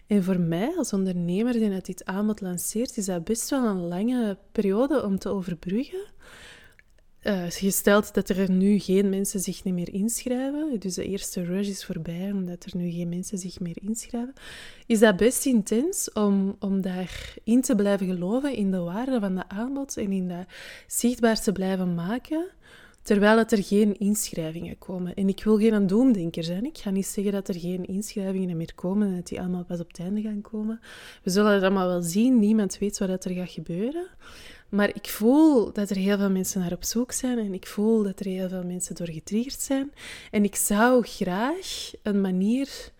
En 0.06 0.25
voor 0.25 0.40
mij 0.40 0.75
als 0.76 0.92
ondernemer 0.92 1.52
die 1.52 1.68
net 1.68 1.87
dit 1.87 2.04
aanbod 2.04 2.40
lanceert, 2.40 2.97
is 2.97 3.04
dat 3.04 3.25
best 3.25 3.50
wel 3.50 3.64
een 3.64 3.88
lange 3.88 4.38
periode 4.52 5.04
om 5.04 5.18
te 5.18 5.28
overbruggen. 5.28 6.04
Uh, 7.22 7.44
gesteld 7.48 8.14
dat 8.14 8.28
er 8.28 8.50
nu 8.50 8.78
geen 8.78 9.08
mensen 9.08 9.40
zich 9.40 9.64
niet 9.64 9.74
meer 9.74 9.92
inschrijven, 9.92 10.80
dus 10.80 10.94
de 10.94 11.04
eerste 11.04 11.44
rush 11.44 11.68
is 11.68 11.84
voorbij 11.84 12.30
omdat 12.32 12.64
er 12.64 12.76
nu 12.76 12.90
geen 12.90 13.08
mensen 13.08 13.38
zich 13.38 13.60
meer 13.60 13.76
inschrijven, 13.82 14.34
is 14.86 14.98
dat 14.98 15.16
best 15.16 15.46
intens 15.46 16.12
om, 16.12 16.56
om 16.58 16.80
daarin 16.80 17.60
te 17.60 17.74
blijven 17.74 18.06
geloven 18.06 18.54
in 18.54 18.70
de 18.70 18.78
waarde 18.78 19.20
van 19.20 19.34
de 19.34 19.48
aanbod 19.48 19.96
en 19.96 20.12
in 20.12 20.28
dat 20.28 20.46
zichtbaar 20.86 21.40
te 21.40 21.52
blijven 21.52 21.94
maken, 21.94 22.46
terwijl 23.02 23.36
dat 23.36 23.52
er 23.52 23.62
geen 23.62 23.98
inschrijvingen 23.98 24.78
komen. 24.78 25.14
En 25.14 25.28
ik 25.28 25.44
wil 25.44 25.58
geen 25.58 25.86
doemdenker 25.86 26.44
zijn. 26.44 26.64
Ik 26.64 26.78
ga 26.78 26.90
niet 26.90 27.06
zeggen 27.06 27.32
dat 27.32 27.48
er 27.48 27.58
geen 27.60 27.84
inschrijvingen 27.84 28.56
meer 28.56 28.74
komen 28.74 29.08
en 29.08 29.14
dat 29.14 29.26
die 29.26 29.40
allemaal 29.40 29.64
pas 29.64 29.80
op 29.80 29.88
het 29.88 29.98
einde 29.98 30.20
gaan 30.20 30.40
komen. 30.40 30.80
We 31.22 31.30
zullen 31.30 31.52
het 31.52 31.62
allemaal 31.62 31.88
wel 31.88 32.02
zien. 32.02 32.38
Niemand 32.38 32.78
weet 32.78 32.98
wat 32.98 33.24
er 33.24 33.34
gaat 33.34 33.50
gebeuren. 33.50 34.06
Maar 34.72 34.88
ik 34.94 35.08
voel 35.08 35.72
dat 35.72 35.90
er 35.90 35.96
heel 35.96 36.18
veel 36.18 36.30
mensen 36.30 36.60
naar 36.60 36.72
op 36.72 36.84
zoek 36.84 37.12
zijn 37.12 37.38
en 37.38 37.54
ik 37.54 37.66
voel 37.66 38.02
dat 38.02 38.20
er 38.20 38.26
heel 38.26 38.48
veel 38.48 38.64
mensen 38.64 38.94
door 38.94 39.10
getriggerd 39.10 39.60
zijn. 39.60 39.92
En 40.30 40.44
ik 40.44 40.54
zou 40.54 41.06
graag 41.06 41.90
een 42.02 42.20
manier 42.20 42.92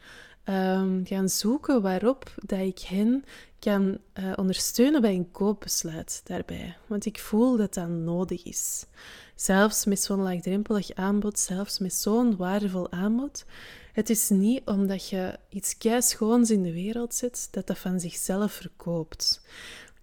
um, 0.45 1.07
gaan 1.07 1.29
zoeken 1.29 1.83
waarop 1.83 2.35
dat 2.45 2.59
ik 2.59 2.79
hen 2.79 3.25
kan 3.59 3.99
uh, 4.19 4.33
ondersteunen 4.37 5.01
bij 5.01 5.15
een 5.15 5.31
koopbesluit 5.31 6.21
daarbij. 6.25 6.77
Want 6.87 7.07
ik 7.07 7.19
voel 7.19 7.57
dat 7.57 7.75
dat 7.75 7.89
nodig 7.89 8.45
is. 8.45 8.87
Zelfs 9.35 9.85
met 9.85 10.03
zo'n 10.03 10.23
laagdrempelig 10.23 10.95
aanbod, 10.95 11.39
zelfs 11.39 11.79
met 11.79 11.95
zo'n 11.95 12.37
waardevol 12.37 12.91
aanbod. 12.91 13.45
Het 13.93 14.11
is 14.11 14.29
niet 14.29 14.63
omdat 14.65 15.09
je 15.09 15.39
iets 15.49 15.77
schoons 15.99 16.51
in 16.51 16.63
de 16.63 16.73
wereld 16.73 17.15
zet, 17.15 17.49
dat 17.51 17.67
dat 17.67 17.79
van 17.79 18.01
zichzelf 18.01 18.53
verkoopt. 18.53 19.41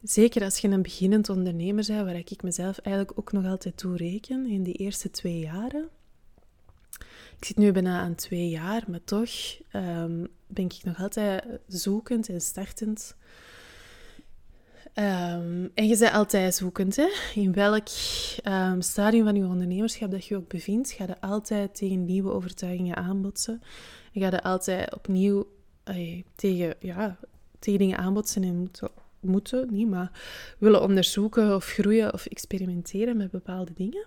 Zeker 0.01 0.43
als 0.43 0.57
je 0.57 0.67
een 0.67 0.81
beginnend 0.81 1.29
ondernemer 1.29 1.85
bent, 1.87 2.05
waar 2.05 2.15
ik 2.15 2.43
mezelf 2.43 2.77
eigenlijk 2.77 3.19
ook 3.19 3.31
nog 3.31 3.45
altijd 3.45 3.77
toe 3.77 3.97
reken 3.97 4.45
in 4.45 4.63
die 4.63 4.73
eerste 4.73 5.11
twee 5.11 5.39
jaren. 5.39 5.89
Ik 7.37 7.45
zit 7.45 7.57
nu 7.57 7.71
bijna 7.71 7.99
aan 7.99 8.15
twee 8.15 8.49
jaar, 8.49 8.83
maar 8.87 9.03
toch 9.03 9.29
um, 9.73 10.27
ben 10.47 10.65
ik 10.65 10.79
nog 10.83 11.01
altijd 11.01 11.45
zoekend 11.67 12.29
en 12.29 12.41
startend. 12.41 13.15
Ehm, 14.93 15.67
en 15.73 15.87
je 15.87 15.97
bent 15.97 16.13
altijd 16.13 16.55
zoekend. 16.55 16.95
Hè? 16.95 17.07
In 17.33 17.53
welk 17.53 17.87
um, 18.43 18.81
stadium 18.81 19.23
van 19.23 19.35
je 19.35 19.45
ondernemerschap 19.45 20.11
dat 20.11 20.25
je 20.25 20.35
ook 20.35 20.47
bevindt, 20.47 20.91
ga 20.91 21.05
je 21.05 21.21
altijd 21.21 21.75
tegen 21.75 22.05
nieuwe 22.05 22.31
overtuigingen 22.31 22.95
aanbotsen. 22.95 23.61
En 24.13 24.21
ga 24.21 24.29
je 24.29 24.41
altijd 24.41 24.95
opnieuw 24.95 25.47
tegen, 26.35 26.75
ja, 26.79 27.17
tegen 27.59 27.79
dingen 27.79 27.97
aanbotsen 27.97 28.43
en 28.43 28.55
moeten, 28.55 28.89
moeten, 29.19 29.67
niet, 29.71 29.89
maar 29.89 30.11
willen 30.57 30.81
onderzoeken 30.81 31.55
of 31.55 31.65
groeien 31.65 32.13
of 32.13 32.25
experimenteren 32.25 33.17
met 33.17 33.31
bepaalde 33.31 33.73
dingen. 33.73 34.05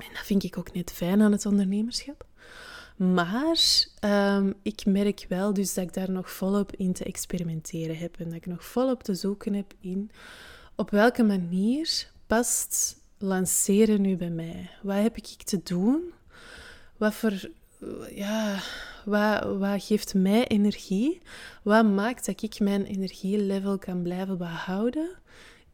En 0.00 0.14
dat 0.14 0.24
vind 0.24 0.42
ik 0.42 0.58
ook 0.58 0.72
net 0.72 0.92
fijn 0.92 1.22
aan 1.22 1.32
het 1.32 1.46
ondernemerschap. 1.46 2.26
Maar 2.96 3.86
um, 4.04 4.54
ik 4.62 4.86
merk 4.86 5.26
wel 5.28 5.52
dus 5.52 5.74
dat 5.74 5.84
ik 5.84 5.94
daar 5.94 6.10
nog 6.10 6.30
volop 6.30 6.76
in 6.76 6.92
te 6.92 7.04
experimenteren 7.04 7.98
heb. 7.98 8.16
En 8.18 8.24
dat 8.24 8.34
ik 8.34 8.46
nog 8.46 8.64
volop 8.64 9.02
te 9.02 9.14
zoeken 9.14 9.54
heb 9.54 9.72
in 9.80 10.10
op 10.74 10.90
welke 10.90 11.22
manier 11.22 12.10
past 12.26 12.96
lanceren 13.18 14.00
nu 14.00 14.16
bij 14.16 14.30
mij. 14.30 14.70
Wat 14.82 14.96
heb 14.96 15.16
ik 15.16 15.26
te 15.26 15.60
doen? 15.62 16.12
Wat 16.96 17.14
voor... 17.14 17.50
Ja, 18.14 18.58
wat, 19.04 19.56
wat 19.58 19.84
geeft 19.84 20.14
mij 20.14 20.46
energie? 20.46 21.20
Wat 21.62 21.84
maakt 21.84 22.26
dat 22.26 22.42
ik 22.42 22.60
mijn 22.60 22.84
energielevel 22.84 23.78
kan 23.78 24.02
blijven 24.02 24.38
behouden 24.38 25.10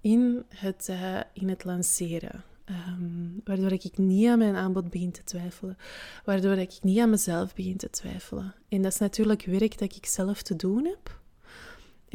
in 0.00 0.44
het, 0.48 0.86
uh, 0.90 1.20
in 1.32 1.48
het 1.48 1.64
lanceren? 1.64 2.44
Um, 2.70 3.40
waardoor 3.44 3.72
ik 3.72 3.98
niet 3.98 4.28
aan 4.28 4.38
mijn 4.38 4.56
aanbod 4.56 4.90
begin 4.90 5.12
te 5.12 5.24
twijfelen. 5.24 5.76
Waardoor 6.24 6.56
ik 6.56 6.78
niet 6.82 6.98
aan 6.98 7.10
mezelf 7.10 7.54
begin 7.54 7.76
te 7.76 7.90
twijfelen. 7.90 8.54
En 8.68 8.82
dat 8.82 8.92
is 8.92 8.98
natuurlijk 8.98 9.44
werk 9.44 9.78
dat 9.78 9.96
ik 9.96 10.06
zelf 10.06 10.42
te 10.42 10.56
doen 10.56 10.84
heb. 10.84 11.20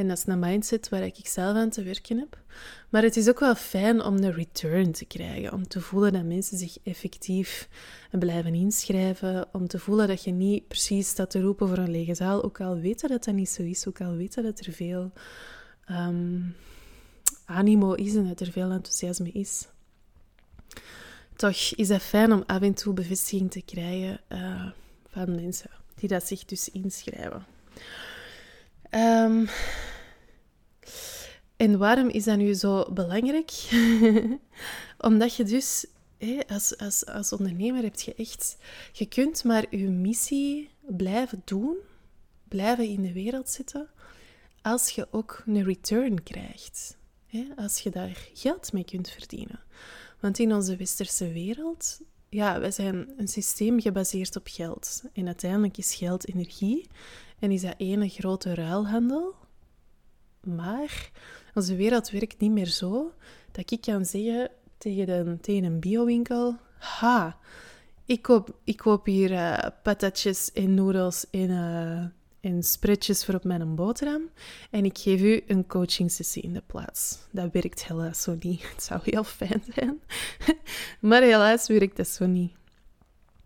En 0.02 0.08
dat 0.08 0.18
is 0.18 0.26
een 0.26 0.40
mindset 0.40 0.90
waar 0.90 1.04
ik 1.04 1.28
zelf 1.28 1.56
aan 1.56 1.70
te 1.70 1.84
werken 1.84 2.18
heb. 2.18 2.38
Maar 2.90 3.04
het 3.04 3.18
is 3.18 3.30
ook 3.30 3.40
wel 3.40 3.56
fijn 3.56 4.04
om 4.04 4.16
een 4.16 4.34
return 4.34 4.92
te 4.92 5.06
krijgen. 5.06 5.54
Om 5.54 5.68
te 5.68 5.82
voelen 5.82 6.14
dat 6.14 6.24
mensen 6.24 6.58
zich 6.58 6.78
effectief 6.84 7.70
blijven 8.12 8.54
inschrijven. 8.54 9.48
Om 9.52 9.68
te 9.68 9.80
voelen 9.80 10.08
dat 10.08 10.24
je 10.24 10.32
niet 10.32 10.68
precies 10.68 11.08
staat 11.08 11.30
te 11.30 11.42
roepen 11.42 11.68
voor 11.68 11.78
een 11.78 11.92
lege 11.92 12.16
zaal. 12.16 12.44
Ook 12.44 12.62
al 12.62 12.76
weten 12.76 13.10
dat 13.10 13.24
dat 13.24 13.36
niet 13.36 13.50
zo 13.50 13.64
is. 13.64 13.88
Ook 13.88 14.02
al 14.02 14.16
weten 14.16 14.44
dat 14.44 14.60
er 14.60 14.74
veel 14.74 15.12
um, 15.90 16.56
animo 17.46 17.94
is 17.94 18.16
en 18.16 18.28
dat 18.28 18.40
er 18.40 18.52
veel 18.52 18.72
enthousiasme 18.72 19.32
is 19.32 19.68
toch 21.42 21.72
is 21.76 21.90
het 21.90 22.02
fijn 22.02 22.32
om 22.32 22.44
af 22.46 22.62
en 22.62 22.74
toe 22.74 22.94
bevestiging 22.94 23.52
te 23.52 23.62
krijgen 23.62 24.20
uh, 24.30 24.70
van 25.10 25.36
mensen 25.36 25.70
die 25.96 26.10
dat 26.10 26.28
zich 26.28 26.46
dus 26.46 26.70
inschrijven. 26.70 27.46
Um, 28.92 29.48
en 31.58 31.78
waarom 31.78 32.10
is 32.10 32.24
dat 32.24 32.38
nu 32.38 32.54
zo 32.54 32.92
belangrijk? 32.94 33.52
Omdat 34.98 35.36
je 35.36 35.44
dus 35.44 35.86
als, 36.48 36.78
als, 36.78 37.06
als 37.06 37.32
ondernemer 37.32 37.84
hebt 37.84 38.02
je 38.02 38.16
echt... 38.16 38.58
Je 38.92 39.06
kunt 39.06 39.44
maar 39.44 39.76
je 39.76 39.88
missie 39.88 40.70
blijven 40.88 41.42
doen, 41.46 41.78
blijven 42.48 42.88
in 42.88 43.02
de 43.02 43.14
wereld 43.14 43.50
zitten, 43.50 43.88
als 44.62 44.90
je 44.90 45.08
ook 45.12 45.44
een 45.46 45.64
return 45.64 46.24
krijgt. 46.24 46.98
Als 47.56 47.80
je 47.80 47.90
daar 47.90 48.28
geld 48.34 48.74
mee 48.74 48.86
kunt 48.86 49.10
verdienen. 49.10 49.60
Want 50.20 50.40
in 50.40 50.54
onze 50.54 50.76
westerse 50.76 51.32
wereld, 51.32 52.00
ja, 52.34 52.60
wij 52.60 52.72
zijn 52.72 53.10
een 53.18 53.28
systeem 53.28 53.82
gebaseerd 53.82 54.36
op 54.36 54.48
geld. 54.48 55.04
En 55.14 55.26
uiteindelijk 55.26 55.78
is 55.78 55.96
geld 55.96 56.28
energie 56.28 56.88
en 57.40 57.52
is 57.52 57.62
dat 57.62 57.74
ene 57.78 58.10
grote 58.10 58.54
ruilhandel. 58.54 59.36
Maar 60.42 61.12
onze 61.54 61.76
wereld 61.76 62.10
werkt 62.10 62.40
niet 62.40 62.52
meer 62.52 62.68
zo 62.68 63.14
dat 63.52 63.72
ik 63.72 63.82
kan 63.82 64.06
zeggen 64.06 64.52
tegen 64.78 65.10
een, 65.10 65.40
tegen 65.40 65.64
een 65.64 65.80
biowinkel: 65.80 66.56
Ha, 66.78 67.38
ik 68.06 68.22
koop, 68.22 68.56
ik 68.64 68.78
koop 68.78 69.06
hier 69.06 69.32
uh, 69.32 69.58
patatjes 69.84 70.52
en 70.52 70.74
noedels 70.74 71.26
uh, 71.32 72.06
en 72.42 72.64
spreadjes 72.64 73.26
voor 73.26 73.36
op 73.36 73.44
mijn 73.44 73.76
boterham. 73.76 74.30
En 74.70 74.86
ik 74.86 74.98
geef 74.98 75.22
u 75.22 75.44
een 75.48 75.68
coaching 75.68 76.12
sessie 76.12 76.42
in 76.42 76.54
de 76.54 76.64
plaats. 76.66 77.20
Dat 77.32 77.52
werkt 77.52 77.88
helaas 77.88 78.22
zo 78.22 78.36
niet. 78.40 78.62
Het 78.74 78.84
zou 78.84 79.00
heel 79.04 79.24
fijn 79.24 79.64
zijn. 79.74 80.02
maar 81.10 81.22
helaas 81.22 81.68
werkt 81.68 81.98
dat 81.98 82.08
zo 82.08 82.26
niet. 82.26 82.52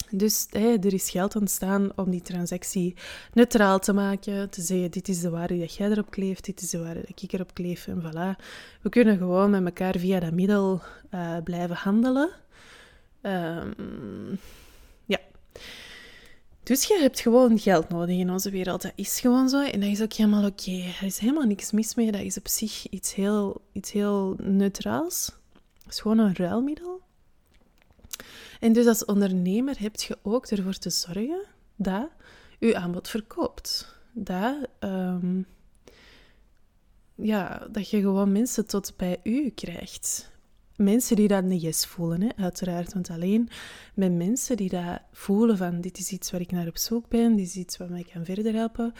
Dus 0.10 0.48
er 0.52 0.94
is 0.94 1.10
geld 1.10 1.36
ontstaan 1.36 1.92
om 1.96 2.10
die 2.10 2.22
transactie 2.22 2.96
neutraal 3.34 3.80
te 3.80 3.94
maken. 3.94 4.50
Te 4.50 4.62
zeggen, 4.62 4.92
dit 4.92 5.08
is 5.08 5.20
de 5.20 5.30
waarde 5.30 5.60
dat 5.60 5.76
jij 5.76 5.90
erop 5.90 6.12
kleeft, 6.12 6.46
dit 6.46 6.62
is 6.62 6.70
de 6.70 6.80
waarde 6.80 7.00
dat 7.08 7.22
ik 7.22 7.34
erop 7.34 7.54
kleef. 7.54 7.88
En 7.88 8.02
voilà. 8.02 8.44
We 8.82 8.90
kunnen 8.90 9.18
gewoon 9.18 9.50
met 9.50 9.66
elkaar 9.66 9.98
via 9.98 10.20
dat 10.20 10.34
middel 10.34 10.82
uh, 11.14 11.38
blijven 11.44 11.76
handelen. 11.76 12.30
Um. 13.22 14.40
Dus 16.66 16.84
je 16.84 16.98
hebt 17.00 17.20
gewoon 17.20 17.60
geld 17.60 17.90
nodig 17.90 18.18
in 18.18 18.32
onze 18.32 18.50
wereld. 18.50 18.82
Dat 18.82 18.92
is 18.96 19.20
gewoon 19.20 19.50
zo. 19.50 19.62
En 19.62 19.80
dat 19.80 19.90
is 19.90 20.02
ook 20.02 20.14
helemaal 20.14 20.46
oké. 20.46 20.72
Er 20.72 21.04
is 21.06 21.18
helemaal 21.18 21.44
niks 21.44 21.72
mis 21.72 21.96
mee. 21.96 22.12
Dat 22.12 22.22
is 22.22 22.38
op 22.38 22.48
zich 22.48 22.90
iets 22.90 23.14
heel, 23.14 23.62
iets 23.72 23.92
heel 23.92 24.36
neutraals. 24.42 25.32
Het 25.84 25.94
is 25.94 26.00
gewoon 26.00 26.18
een 26.18 26.36
ruilmiddel. 26.36 27.02
En 28.60 28.74
dus 28.74 28.86
als 28.86 29.06
ondernemer 29.06 29.80
heb 29.80 29.96
je 29.96 30.18
ook 30.22 30.46
ervoor 30.46 30.78
te 30.78 30.90
zorgen 30.90 31.42
dat 31.76 32.10
je 32.60 32.76
aanbod 32.76 33.08
verkoopt. 33.08 33.96
Dat, 34.12 34.68
ehm, 34.80 35.42
ja, 37.16 37.68
dat 37.72 37.90
je 37.90 38.00
gewoon 38.00 38.32
mensen 38.32 38.68
tot 38.68 38.94
bij 38.98 39.20
u 39.24 39.50
krijgt 39.50 40.32
mensen 40.78 41.16
die 41.16 41.28
dat 41.28 41.44
niet 41.44 41.62
yes 41.62 41.86
voelen, 41.86 42.32
uiteraard. 42.38 42.94
Want 42.94 43.10
alleen 43.10 43.50
met 43.94 44.14
mensen 44.14 44.58
die 44.58 44.70
dat 44.70 45.00
voelen 45.12 45.58
van 45.58 45.82
dit 45.82 45.98
is 45.98 46.12
iets 46.12 46.32
waar 46.32 46.42
ik 46.42 46.52
naar 46.52 46.68
op 46.68 46.78
zoek 46.78 47.08
ben, 47.10 47.36
dit 47.36 47.46
is 47.46 47.56
iets 47.56 47.78
wat 47.78 47.90
mij 47.90 48.06
kan 48.14 48.26
verder 48.26 48.54
helpen, 48.54 48.94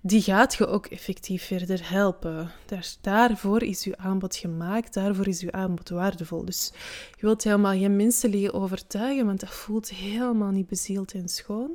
die 0.00 0.22
gaat 0.22 0.54
je 0.54 0.66
ook 0.66 0.86
effectief 0.86 1.44
verder 1.44 1.90
helpen. 1.90 2.50
Daar, 2.66 2.94
daarvoor 3.00 3.62
is 3.62 3.84
je 3.84 3.96
aanbod 3.96 4.36
gemaakt, 4.36 4.94
daarvoor 4.94 5.26
is 5.26 5.40
je 5.40 5.52
aanbod 5.52 5.88
waardevol. 5.88 6.44
Dus 6.44 6.72
je 7.10 7.20
wilt 7.20 7.44
helemaal 7.44 7.78
geen 7.78 7.96
mensen 7.96 8.30
liggen 8.30 8.54
overtuigen, 8.54 9.26
want 9.26 9.40
dat 9.40 9.50
voelt 9.50 9.90
helemaal 9.90 10.50
niet 10.50 10.66
bezield 10.66 11.12
en 11.12 11.28
schoon. 11.28 11.70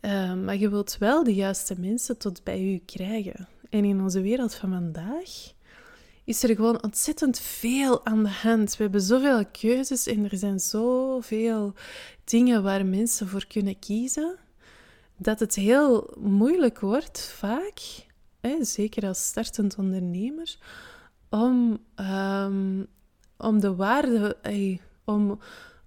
Uh, 0.00 0.34
maar 0.34 0.56
je 0.56 0.68
wilt 0.68 0.96
wel 0.98 1.24
de 1.24 1.34
juiste 1.34 1.80
mensen 1.80 2.18
tot 2.18 2.44
bij 2.44 2.60
je 2.64 2.80
krijgen. 2.84 3.48
En 3.70 3.84
in 3.84 4.00
onze 4.00 4.20
wereld 4.20 4.54
van 4.54 4.70
vandaag 4.70 5.52
is 6.30 6.42
er 6.42 6.54
gewoon 6.54 6.82
ontzettend 6.82 7.38
veel 7.38 8.06
aan 8.06 8.22
de 8.22 8.30
hand. 8.30 8.76
We 8.76 8.82
hebben 8.82 9.00
zoveel 9.00 9.46
keuzes 9.46 10.06
en 10.06 10.30
er 10.30 10.36
zijn 10.36 10.60
zoveel 10.60 11.74
dingen 12.24 12.62
waar 12.62 12.86
mensen 12.86 13.28
voor 13.28 13.46
kunnen 13.46 13.78
kiezen, 13.78 14.36
dat 15.16 15.40
het 15.40 15.54
heel 15.54 16.14
moeilijk 16.18 16.80
wordt, 16.80 17.20
vaak, 17.36 17.80
hè, 18.40 18.64
zeker 18.64 19.06
als 19.06 19.24
startend 19.24 19.78
ondernemer, 19.78 20.56
om, 21.28 21.78
um, 21.96 22.86
om 23.36 23.60
de 23.60 23.74
waarde, 23.74 24.36
om, 25.04 25.38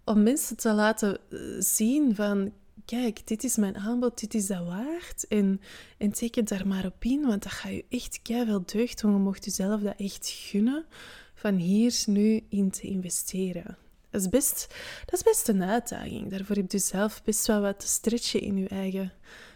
om 0.03 0.23
mensen 0.23 0.57
te 0.57 0.73
laten 0.73 1.17
zien 1.59 2.15
van 2.15 2.51
kijk, 2.85 3.27
dit 3.27 3.43
is 3.43 3.55
mijn 3.55 3.77
aanbod, 3.77 4.19
dit 4.19 4.33
is 4.33 4.47
dat 4.47 4.65
waard. 4.65 5.27
En, 5.27 5.61
en 5.97 6.11
teken 6.11 6.45
daar 6.45 6.67
maar 6.67 6.85
op 6.85 7.03
in, 7.03 7.21
want 7.21 7.43
dat 7.43 7.51
gaat 7.51 7.71
je 7.71 7.85
echt 7.89 8.19
veel 8.23 8.63
deugd 8.65 9.01
doen. 9.01 9.11
Je 9.11 9.17
mocht 9.17 9.45
jezelf 9.45 9.81
dat 9.81 9.95
echt 9.97 10.27
gunnen, 10.27 10.85
van 11.33 11.55
hier 11.55 12.03
nu 12.05 12.45
in 12.49 12.71
te 12.71 12.81
investeren. 12.81 13.77
Dat 14.09 14.21
is, 14.21 14.29
best, 14.29 14.67
dat 15.05 15.13
is 15.13 15.23
best 15.23 15.47
een 15.47 15.63
uitdaging. 15.63 16.29
Daarvoor 16.29 16.55
heb 16.55 16.71
je 16.71 16.77
zelf 16.77 17.23
best 17.23 17.47
wel 17.47 17.61
wat 17.61 17.79
te 17.79 17.87
stretchen 17.87 18.41
in 18.41 18.57
je 18.57 18.67
eigen 18.67 19.13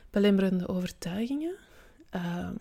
belemmerende 0.10 0.68
overtuigingen. 0.68 1.56
Ehm, 2.10 2.56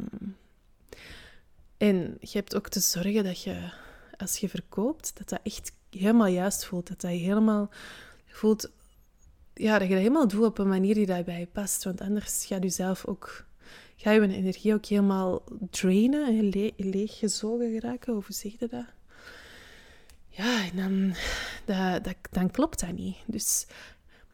en 1.76 2.16
je 2.20 2.38
hebt 2.38 2.56
ook 2.56 2.68
te 2.68 2.80
zorgen 2.80 3.24
dat 3.24 3.42
je 3.42 3.70
als 4.16 4.38
je 4.38 4.48
verkoopt, 4.48 5.12
dat 5.16 5.28
dat 5.28 5.40
echt 5.42 5.72
helemaal 5.90 6.26
juist 6.26 6.64
voelt. 6.64 6.88
Dat 6.88 7.00
dat 7.00 7.10
je 7.10 7.16
helemaal 7.16 7.70
voelt, 8.26 8.70
ja, 9.58 9.78
dat 9.78 9.88
je 9.88 9.94
dat 9.94 10.02
helemaal 10.02 10.28
doet 10.28 10.44
op 10.44 10.58
een 10.58 10.68
manier 10.68 10.94
die 10.94 11.06
daarbij 11.06 11.48
past. 11.52 11.84
Want 11.84 12.00
anders 12.00 12.44
gaat 12.46 12.62
je 12.62 12.68
zelf 12.68 13.06
ook, 13.06 13.44
ga 13.96 14.10
je 14.10 14.20
energie 14.20 14.74
ook 14.74 14.86
helemaal 14.86 15.42
drainen, 15.70 16.48
le 16.48 16.72
leeggezogen 16.76 17.72
geraken. 17.72 18.12
Hoe 18.12 18.24
zeg 18.28 18.52
je 18.58 18.68
dat? 18.68 18.84
Ja, 20.28 20.64
en 20.70 20.76
dan, 20.76 21.14
dat, 21.64 22.04
dat, 22.04 22.16
dan 22.30 22.50
klopt 22.50 22.80
dat 22.80 22.92
niet. 22.92 23.16
Dus 23.26 23.66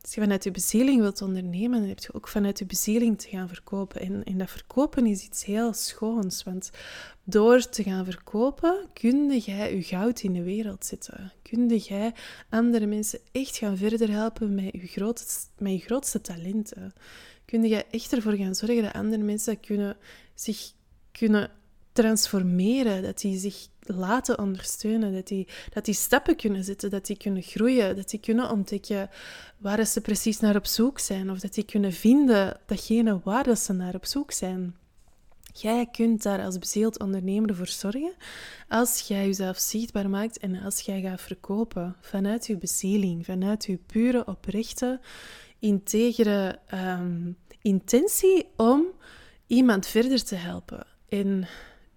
als 0.02 0.14
je 0.14 0.20
vanuit 0.20 0.44
je 0.44 0.50
bezieling 0.50 1.00
wilt 1.00 1.22
ondernemen, 1.22 1.80
dan 1.80 1.88
heb 1.88 1.98
je 1.98 2.14
ook 2.14 2.28
vanuit 2.28 2.58
je 2.58 2.66
bezieling 2.66 3.20
te 3.20 3.28
gaan 3.28 3.48
verkopen. 3.48 4.00
En, 4.00 4.24
en 4.24 4.38
dat 4.38 4.50
verkopen 4.50 5.06
is 5.06 5.24
iets 5.24 5.44
heel 5.44 5.72
schoons, 5.72 6.42
want 6.42 6.70
door 7.24 7.68
te 7.68 7.82
gaan 7.82 8.04
verkopen, 8.04 8.88
kun 8.92 9.38
jij 9.38 9.76
je 9.76 9.82
goud 9.82 10.20
in 10.20 10.32
de 10.32 10.42
wereld 10.42 10.84
zetten. 10.84 11.32
Kun 11.42 11.76
jij 11.76 12.14
andere 12.48 12.86
mensen 12.86 13.20
echt 13.32 13.56
gaan 13.56 13.76
verder 13.76 14.10
helpen 14.10 14.54
met 14.54 14.72
je 14.72 14.86
grootste, 14.86 15.46
met 15.58 15.82
grootste 15.82 16.20
talenten. 16.20 16.92
Kun 17.44 17.66
jij 17.66 17.84
echt 17.90 18.12
ervoor 18.12 18.36
gaan 18.36 18.54
zorgen 18.54 18.82
dat 18.82 18.92
andere 18.92 19.22
mensen 19.22 19.60
kunnen, 19.60 19.96
zich 20.34 20.72
kunnen 21.12 21.50
transformeren, 21.92 23.02
dat 23.02 23.20
die 23.20 23.38
zich 23.38 23.66
laten 23.80 24.38
ondersteunen, 24.38 25.12
dat 25.12 25.26
die, 25.26 25.48
dat 25.72 25.84
die 25.84 25.94
stappen 25.94 26.36
kunnen 26.36 26.64
zetten, 26.64 26.90
dat 26.90 27.06
die 27.06 27.16
kunnen 27.16 27.42
groeien, 27.42 27.96
dat 27.96 28.10
die 28.10 28.20
kunnen 28.20 28.50
ontdekken 28.50 29.10
waar 29.58 29.86
ze 29.86 30.00
precies 30.00 30.40
naar 30.40 30.56
op 30.56 30.66
zoek 30.66 30.98
zijn, 30.98 31.30
of 31.30 31.38
dat 31.38 31.54
die 31.54 31.64
kunnen 31.64 31.92
vinden 31.92 32.60
datgene 32.66 33.20
waar 33.24 33.56
ze 33.56 33.72
naar 33.72 33.94
op 33.94 34.06
zoek 34.06 34.32
zijn. 34.32 34.76
Jij 35.54 35.86
kunt 35.92 36.22
daar 36.22 36.44
als 36.44 36.58
bezield 36.58 36.98
ondernemer 36.98 37.56
voor 37.56 37.66
zorgen 37.66 38.12
als 38.68 39.00
jij 39.00 39.26
jezelf 39.26 39.58
zichtbaar 39.58 40.10
maakt 40.10 40.38
en 40.38 40.62
als 40.62 40.80
jij 40.80 41.00
gaat 41.00 41.20
verkopen 41.20 41.96
vanuit 42.00 42.46
je 42.46 42.56
bezieling, 42.56 43.24
vanuit 43.24 43.64
je 43.64 43.78
pure, 43.86 44.26
oprechte, 44.26 45.00
integere 45.58 46.58
um, 46.74 47.36
intentie 47.62 48.48
om 48.56 48.84
iemand 49.46 49.86
verder 49.86 50.24
te 50.24 50.34
helpen. 50.34 50.86
En 51.08 51.46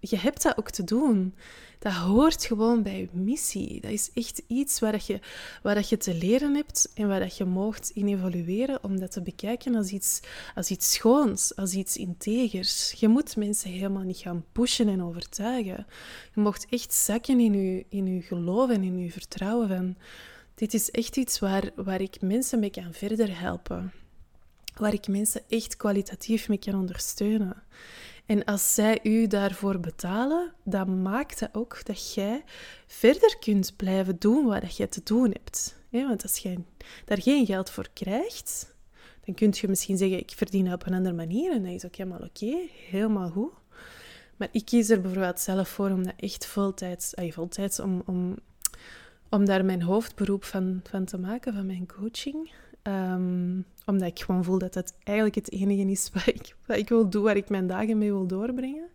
je 0.00 0.16
hebt 0.16 0.42
dat 0.42 0.58
ook 0.58 0.70
te 0.70 0.84
doen. 0.84 1.34
Dat 1.78 1.92
hoort 1.92 2.44
gewoon 2.44 2.82
bij 2.82 2.98
je 2.98 3.08
missie. 3.12 3.80
Dat 3.80 3.90
is 3.90 4.10
echt 4.14 4.42
iets 4.46 4.78
waar, 4.78 5.02
je, 5.06 5.20
waar 5.62 5.84
je 5.88 5.96
te 5.96 6.14
leren 6.14 6.54
hebt 6.54 6.92
en 6.94 7.08
waar 7.08 7.32
je 7.36 7.44
moogt 7.44 7.90
in 7.94 8.08
evolueren 8.08 8.84
om 8.84 9.00
dat 9.00 9.12
te 9.12 9.22
bekijken 9.22 9.74
als 9.74 9.90
iets, 9.90 10.20
als 10.54 10.70
iets 10.70 10.92
schoons, 10.92 11.56
als 11.56 11.72
iets 11.72 11.96
integers. 11.96 12.92
Je 12.92 13.08
moet 13.08 13.36
mensen 13.36 13.70
helemaal 13.70 14.02
niet 14.02 14.16
gaan 14.16 14.44
pushen 14.52 14.88
en 14.88 15.02
overtuigen. 15.02 15.86
Je 16.34 16.40
mocht 16.40 16.66
echt 16.70 16.94
zakken 16.94 17.40
in 17.40 17.52
je, 17.52 17.84
in 17.88 18.06
je 18.06 18.22
geloof 18.22 18.70
en 18.70 18.82
in 18.82 18.98
je 18.98 19.10
vertrouwen. 19.10 19.98
Dit 20.54 20.74
is 20.74 20.90
echt 20.90 21.16
iets 21.16 21.38
waar, 21.38 21.70
waar 21.74 22.00
ik 22.00 22.20
mensen 22.20 22.58
mee 22.58 22.70
kan 22.70 22.92
verder 22.92 23.40
helpen. 23.40 23.92
Waar 24.76 24.92
ik 24.92 25.08
mensen 25.08 25.42
echt 25.48 25.76
kwalitatief 25.76 26.48
mee 26.48 26.58
kan 26.58 26.74
ondersteunen. 26.74 27.62
En 28.26 28.44
als 28.44 28.74
zij 28.74 28.98
u 29.02 29.26
daarvoor 29.26 29.80
betalen, 29.80 30.52
dan 30.64 31.02
maakt 31.02 31.38
dat 31.38 31.48
ook 31.52 31.84
dat 31.84 32.14
jij 32.14 32.44
verder 32.86 33.36
kunt 33.38 33.76
blijven 33.76 34.16
doen 34.18 34.46
wat 34.46 34.76
je 34.76 34.88
te 34.88 35.00
doen 35.04 35.30
hebt. 35.30 35.76
want 35.90 36.22
als 36.22 36.38
jij 36.38 36.58
daar 37.04 37.22
geen 37.22 37.46
geld 37.46 37.70
voor 37.70 37.88
krijgt, 37.92 38.74
dan 39.24 39.34
kun 39.34 39.52
je 39.52 39.68
misschien 39.68 39.96
zeggen, 39.96 40.18
ik 40.18 40.32
verdien 40.36 40.72
op 40.72 40.86
een 40.86 40.94
andere 40.94 41.14
manier. 41.14 41.52
En 41.52 41.62
dat 41.62 41.72
is 41.72 41.84
ook 41.84 41.96
helemaal 41.96 42.28
oké, 42.28 42.56
helemaal 42.90 43.30
goed. 43.30 43.52
Maar 44.36 44.48
ik 44.52 44.64
kies 44.64 44.88
er 44.88 45.00
bijvoorbeeld 45.00 45.40
zelf 45.40 45.68
voor 45.68 45.90
om 45.90 46.04
dat 46.04 46.14
echt 46.16 46.46
voltijds, 46.46 47.16
ay, 47.16 47.32
voltijds 47.32 47.80
om, 47.80 48.02
om, 48.06 48.36
om 49.28 49.44
daar 49.44 49.64
mijn 49.64 49.82
hoofdberoep 49.82 50.44
van, 50.44 50.80
van 50.90 51.04
te 51.04 51.18
maken, 51.18 51.54
van 51.54 51.66
mijn 51.66 51.86
coaching. 51.86 52.50
Um, 52.82 53.64
omdat 53.86 54.08
ik 54.08 54.20
gewoon 54.20 54.44
voel 54.44 54.58
dat 54.58 54.72
dat 54.72 54.94
eigenlijk 55.02 55.36
het 55.36 55.52
enige 55.52 55.90
is 55.90 56.10
wat 56.12 56.26
ik, 56.26 56.56
wat 56.66 56.76
ik 56.76 56.88
wil 56.88 57.10
doen, 57.10 57.22
waar 57.22 57.36
ik 57.36 57.48
mijn 57.48 57.66
dagen 57.66 57.98
mee 57.98 58.10
wil 58.10 58.26
doorbrengen. 58.26 58.88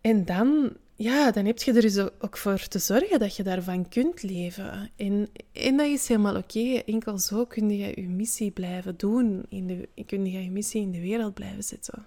En 0.00 0.24
dan, 0.24 0.76
ja, 0.94 1.30
dan 1.30 1.44
heb 1.44 1.62
je 1.62 1.72
er 1.72 1.80
dus 1.80 1.98
ook 1.98 2.36
voor 2.36 2.68
te 2.68 2.78
zorgen 2.78 3.18
dat 3.18 3.36
je 3.36 3.42
daarvan 3.42 3.88
kunt 3.88 4.22
leven. 4.22 4.90
En, 4.96 5.28
en 5.52 5.76
dat 5.76 5.86
is 5.86 6.08
helemaal 6.08 6.36
oké. 6.36 6.82
Enkel 6.86 7.18
zo 7.18 7.44
kun 7.44 7.70
je 7.70 8.00
je 8.00 8.08
missie 8.08 8.50
blijven 8.50 8.96
doen. 8.96 9.42
In 9.48 9.66
de, 9.66 9.88
kun 10.06 10.26
je 10.26 10.42
je 10.42 10.50
missie 10.50 10.82
in 10.82 10.90
de 10.90 11.00
wereld 11.00 11.34
blijven 11.34 11.64
zetten. 11.64 12.06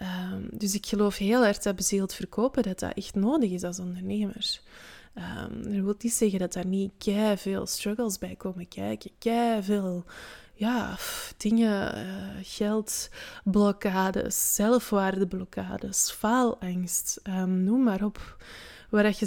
Um, 0.00 0.48
dus 0.52 0.74
ik 0.74 0.86
geloof 0.86 1.16
heel 1.16 1.44
erg 1.44 1.58
dat 1.58 1.76
bezield 1.76 2.14
verkopen, 2.14 2.62
dat 2.62 2.78
dat 2.78 2.94
echt 2.94 3.14
nodig 3.14 3.50
is 3.50 3.62
als 3.62 3.78
ondernemer. 3.78 4.60
Um, 5.14 5.62
dat 5.62 5.72
wil 5.72 5.94
niet 5.98 6.12
zeggen 6.12 6.38
dat 6.38 6.52
daar 6.52 6.66
niet 6.66 6.92
kei 6.98 7.36
veel 7.36 7.66
struggles 7.66 8.18
bij 8.18 8.36
komen 8.36 8.68
kijken. 8.68 9.10
Kei 9.18 9.62
veel 9.62 10.04
ja, 10.54 10.96
dingen, 11.36 12.06
uh, 12.06 12.28
geldblokkades, 12.42 14.54
zelfwaardeblokkades, 14.54 16.10
faalangst, 16.10 17.20
um, 17.28 17.64
noem 17.64 17.82
maar 17.82 18.04
op. 18.04 18.44
Waar 18.90 19.02
dat 19.02 19.18
je 19.18 19.26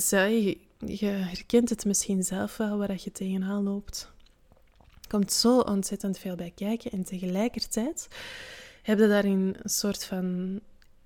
je 0.85 1.05
herkent 1.05 1.69
het 1.69 1.85
misschien 1.85 2.23
zelf 2.23 2.57
wel, 2.57 2.77
waar 2.77 2.87
dat 2.87 3.03
je 3.03 3.11
tegenaan 3.11 3.63
loopt. 3.63 4.11
Komt 5.07 5.31
zo 5.31 5.59
ontzettend 5.59 6.17
veel 6.17 6.35
bij 6.35 6.51
kijken 6.55 6.91
en 6.91 7.03
tegelijkertijd 7.03 8.07
heb 8.81 8.99
je 8.99 9.07
daarin 9.07 9.55
een 9.61 9.69
soort 9.69 10.05
van 10.05 10.59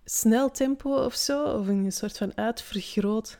snel 0.06 0.52
tempo 0.52 0.96
of 0.96 1.16
zo, 1.16 1.44
of 1.44 1.68
een 1.68 1.92
soort 1.92 2.18
van 2.18 2.38
uitvergroot 2.38 3.40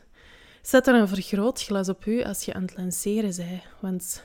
Zet 0.62 0.86
er 0.86 0.94
een 0.94 1.08
vergrootglas 1.08 1.88
op 1.88 2.06
u 2.06 2.22
als 2.22 2.44
je 2.44 2.54
aan 2.54 2.62
het 2.62 2.76
lanceren 2.76 3.36
bent. 3.36 3.62
Want 3.80 4.24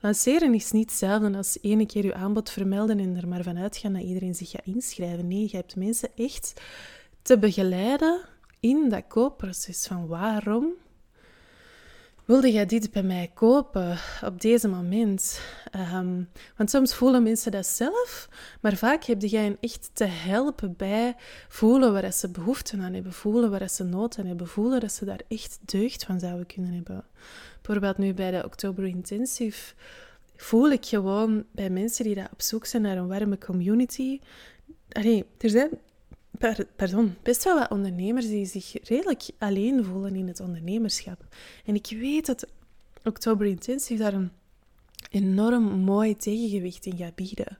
lanceren 0.00 0.54
is 0.54 0.72
niet 0.72 0.90
hetzelfde 0.90 1.36
als 1.36 1.58
ene 1.60 1.86
keer 1.86 2.04
uw 2.04 2.14
aanbod 2.14 2.50
vermelden 2.50 2.98
en 2.98 3.16
er 3.16 3.28
maar 3.28 3.42
vanuit 3.42 3.76
gaan 3.76 3.92
dat 3.92 4.02
iedereen 4.02 4.34
zich 4.34 4.50
gaat 4.50 4.66
inschrijven. 4.66 5.28
Nee, 5.28 5.48
je 5.50 5.56
hebt 5.56 5.76
mensen 5.76 6.08
echt 6.16 6.60
te 7.22 7.38
begeleiden 7.38 8.20
in 8.60 8.88
dat 8.88 9.06
koopproces. 9.08 9.86
Van 9.86 10.06
waarom 10.06 10.72
wilde 12.32 12.52
jij 12.52 12.66
dit 12.66 12.90
bij 12.90 13.02
mij 13.02 13.30
kopen 13.34 13.98
op 14.24 14.40
deze 14.40 14.68
moment? 14.68 15.40
Um, 15.94 16.28
want 16.56 16.70
soms 16.70 16.94
voelen 16.94 17.22
mensen 17.22 17.52
dat 17.52 17.66
zelf, 17.66 18.28
maar 18.60 18.76
vaak 18.76 19.04
heb 19.04 19.22
jij 19.22 19.42
hen 19.42 19.56
echt 19.60 19.90
te 19.92 20.04
helpen 20.04 20.74
bij 20.76 21.14
voelen 21.48 21.92
waar 21.92 22.12
ze 22.12 22.28
behoefte 22.28 22.76
aan 22.76 22.92
hebben, 22.92 23.12
voelen 23.12 23.50
waar 23.50 23.68
ze 23.68 23.84
nood 23.84 24.18
aan 24.18 24.26
hebben, 24.26 24.48
voelen 24.48 24.80
dat 24.80 24.92
ze 24.92 25.04
daar 25.04 25.20
echt 25.28 25.58
deugd 25.64 26.04
van 26.04 26.20
zouden 26.20 26.46
kunnen 26.46 26.72
hebben. 26.72 27.04
Bijvoorbeeld 27.62 27.98
nu 27.98 28.14
bij 28.14 28.30
de 28.30 28.44
Oktober 28.44 28.84
Intensive 28.84 29.74
voel 30.36 30.70
ik 30.70 30.86
gewoon 30.86 31.44
bij 31.50 31.70
mensen 31.70 32.04
die 32.04 32.14
daar 32.14 32.30
op 32.32 32.42
zoek 32.42 32.66
zijn 32.66 32.82
naar 32.82 32.96
een 32.96 33.08
warme 33.08 33.38
community. 33.38 34.20
Er 35.38 35.50
zijn 35.50 35.70
pardon, 36.76 37.16
best 37.22 37.44
wel 37.44 37.58
wat 37.58 37.70
ondernemers 37.70 38.26
die 38.26 38.46
zich 38.46 38.88
redelijk 38.88 39.22
alleen 39.38 39.84
voelen 39.84 40.14
in 40.14 40.28
het 40.28 40.40
ondernemerschap. 40.40 41.24
En 41.64 41.74
ik 41.74 41.96
weet 42.00 42.26
dat 42.26 42.46
Oktober 43.04 43.46
Intensive 43.46 44.02
daar 44.02 44.12
een 44.12 44.30
enorm 45.10 45.62
mooi 45.64 46.16
tegengewicht 46.16 46.86
in 46.86 46.96
gaat 46.96 47.14
bieden. 47.14 47.58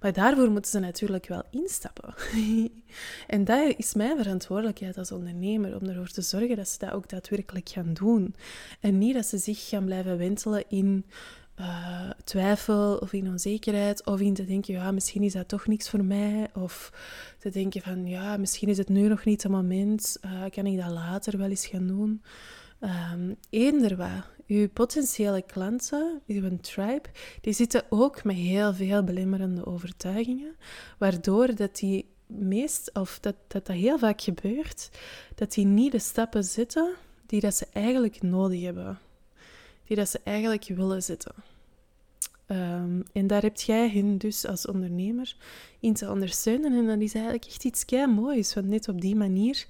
Maar 0.00 0.12
daarvoor 0.12 0.50
moeten 0.50 0.70
ze 0.70 0.78
natuurlijk 0.78 1.26
wel 1.26 1.42
instappen. 1.50 2.14
en 3.26 3.44
dat 3.44 3.74
is 3.76 3.94
mijn 3.94 4.16
verantwoordelijkheid 4.16 4.98
als 4.98 5.12
ondernemer, 5.12 5.80
om 5.80 5.88
ervoor 5.88 6.08
te 6.08 6.22
zorgen 6.22 6.56
dat 6.56 6.68
ze 6.68 6.78
dat 6.78 6.92
ook 6.92 7.08
daadwerkelijk 7.08 7.68
gaan 7.68 7.94
doen. 7.94 8.34
En 8.80 8.98
niet 8.98 9.14
dat 9.14 9.26
ze 9.26 9.38
zich 9.38 9.68
gaan 9.68 9.84
blijven 9.84 10.18
wentelen 10.18 10.64
in 10.68 11.04
uh, 11.60 12.10
twijfel 12.24 12.96
of 12.96 13.12
in 13.12 13.28
onzekerheid, 13.28 14.06
of 14.06 14.20
in 14.20 14.34
te 14.34 14.44
denken, 14.44 14.74
ja, 14.74 14.90
misschien 14.90 15.22
is 15.22 15.32
dat 15.32 15.48
toch 15.48 15.66
niks 15.66 15.90
voor 15.90 16.04
mij, 16.04 16.48
of 16.54 16.92
te 17.38 17.50
denken 17.50 17.80
van, 17.80 18.06
ja, 18.06 18.36
misschien 18.36 18.68
is 18.68 18.78
het 18.78 18.88
nu 18.88 19.08
nog 19.08 19.24
niet 19.24 19.42
het 19.42 19.52
moment, 19.52 20.16
uh, 20.24 20.30
kan 20.50 20.66
ik 20.66 20.76
dat 20.76 20.90
later 20.90 21.38
wel 21.38 21.48
eens 21.48 21.66
gaan 21.66 21.86
doen. 21.86 22.22
Um, 23.12 23.36
eender 23.50 23.96
wat. 23.96 24.36
Uw 24.46 24.68
potentiële 24.68 25.42
klanten, 25.42 26.20
uw 26.26 26.58
tribe, 26.60 27.08
die 27.40 27.52
zitten 27.52 27.82
ook 27.88 28.24
met 28.24 28.36
heel 28.36 28.74
veel 28.74 29.04
belemmerende 29.04 29.66
overtuigingen, 29.66 30.56
waardoor 30.98 31.54
dat 31.54 31.76
die 31.76 32.08
meest, 32.26 32.90
of 32.92 33.18
dat, 33.20 33.34
dat 33.46 33.66
dat 33.66 33.76
heel 33.76 33.98
vaak 33.98 34.20
gebeurt, 34.20 34.90
dat 35.34 35.52
die 35.52 35.66
niet 35.66 35.92
de 35.92 35.98
stappen 35.98 36.44
zetten 36.44 36.94
die 37.26 37.40
dat 37.40 37.54
ze 37.54 37.66
eigenlijk 37.72 38.22
nodig 38.22 38.62
hebben 38.62 38.98
die 39.88 39.96
dat 39.96 40.08
ze 40.08 40.20
eigenlijk 40.24 40.64
willen 40.64 41.02
zetten. 41.02 41.34
Um, 42.46 43.02
en 43.12 43.26
daar 43.26 43.42
heb 43.42 43.56
jij 43.56 43.88
hen 43.90 44.18
dus 44.18 44.46
als 44.46 44.66
ondernemer 44.66 45.36
in 45.80 45.94
te 45.94 46.10
ondersteunen. 46.10 46.72
En 46.72 46.86
dat 46.86 47.00
is 47.00 47.14
eigenlijk 47.14 47.44
echt 47.44 47.64
iets 47.64 47.84
kei 47.84 48.06
moois, 48.06 48.54
want 48.54 48.66
net 48.66 48.88
op 48.88 49.00
die 49.00 49.16
manier 49.16 49.66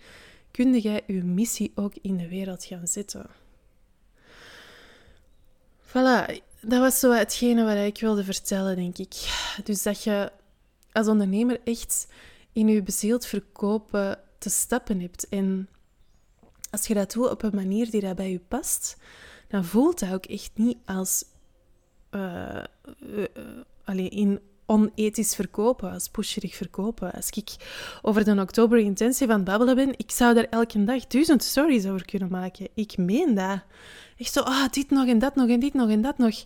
kun 0.51 0.79
jij 0.79 1.03
je 1.07 1.23
missie 1.23 1.73
ook 1.75 1.93
in 2.03 2.17
de 2.17 2.29
wereld 2.29 2.65
gaan 2.65 2.87
zetten. 2.87 3.27
Voilà, 5.87 6.39
dat 6.61 6.81
was 6.81 6.99
zo 6.99 7.13
hetgene 7.13 7.65
wat 7.65 7.87
ik 7.87 8.01
wilde 8.01 8.25
vertellen, 8.25 8.77
denk 8.77 8.99
ik. 8.99 9.15
Dus 9.65 9.83
dat 9.83 10.03
je 10.05 10.33
als 10.93 11.09
ondernemer 11.09 11.61
echt 11.65 12.07
in 12.53 12.69
je 12.69 12.83
bezield 12.83 13.27
verkopen 13.27 14.21
te 14.39 14.51
stappen 14.51 15.01
hebt. 15.01 15.29
En 15.29 15.69
als 16.71 16.87
je 16.87 16.95
dat 16.95 17.13
doet 17.13 17.31
op 17.31 17.43
een 17.43 17.55
manier 17.55 17.91
die 17.91 18.01
dat 18.01 18.17
bij 18.17 18.31
je 18.31 18.41
past, 18.49 18.97
dan 19.49 19.65
voelt 19.65 19.99
dat 19.99 20.13
ook 20.13 20.25
echt 20.25 20.51
niet 20.55 20.79
als 20.85 21.25
uh, 22.11 22.65
uh, 23.87 24.11
in 24.11 24.41
onethisch 24.67 25.35
verkopen, 25.35 25.93
als 25.93 26.09
pusherig 26.09 26.55
verkopen. 26.55 27.13
Als 27.13 27.31
ik 27.31 27.51
over 28.03 28.25
de 28.25 28.41
oktober 28.41 28.79
intentie 28.79 29.27
van 29.27 29.45
babbelen 29.45 29.77
ben, 29.77 29.93
ik 29.97 30.11
zou 30.11 30.35
daar 30.35 30.47
elke 30.51 30.85
dag 30.85 31.07
duizend 31.07 31.43
stories 31.43 31.87
over 31.87 32.05
kunnen 32.05 32.31
maken. 32.31 32.69
Ik 32.75 32.97
meen 32.97 33.35
dat. 33.35 33.63
Echt 34.17 34.33
zo, 34.33 34.41
ah, 34.41 34.69
dit 34.71 34.91
nog 34.91 35.07
en 35.07 35.19
dat 35.19 35.35
nog 35.35 35.49
en 35.49 35.61
dit 35.61 35.75
nog 35.75 35.91
en 35.91 36.03
dat 36.03 36.19
nog. 36.19 36.45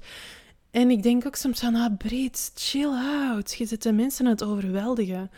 En 0.71 0.91
ik 0.91 1.03
denk 1.03 1.27
ook 1.27 1.37
soms 1.37 1.61
van, 1.61 1.75
ah, 1.75 1.97
Breed, 1.99 2.53
chill 2.55 2.93
out. 2.93 3.55
Je 3.55 3.67
zit 3.67 3.83
de 3.83 3.93
mensen 3.93 4.25
aan 4.25 4.33
het 4.33 4.45
overweldigen. 4.45 5.31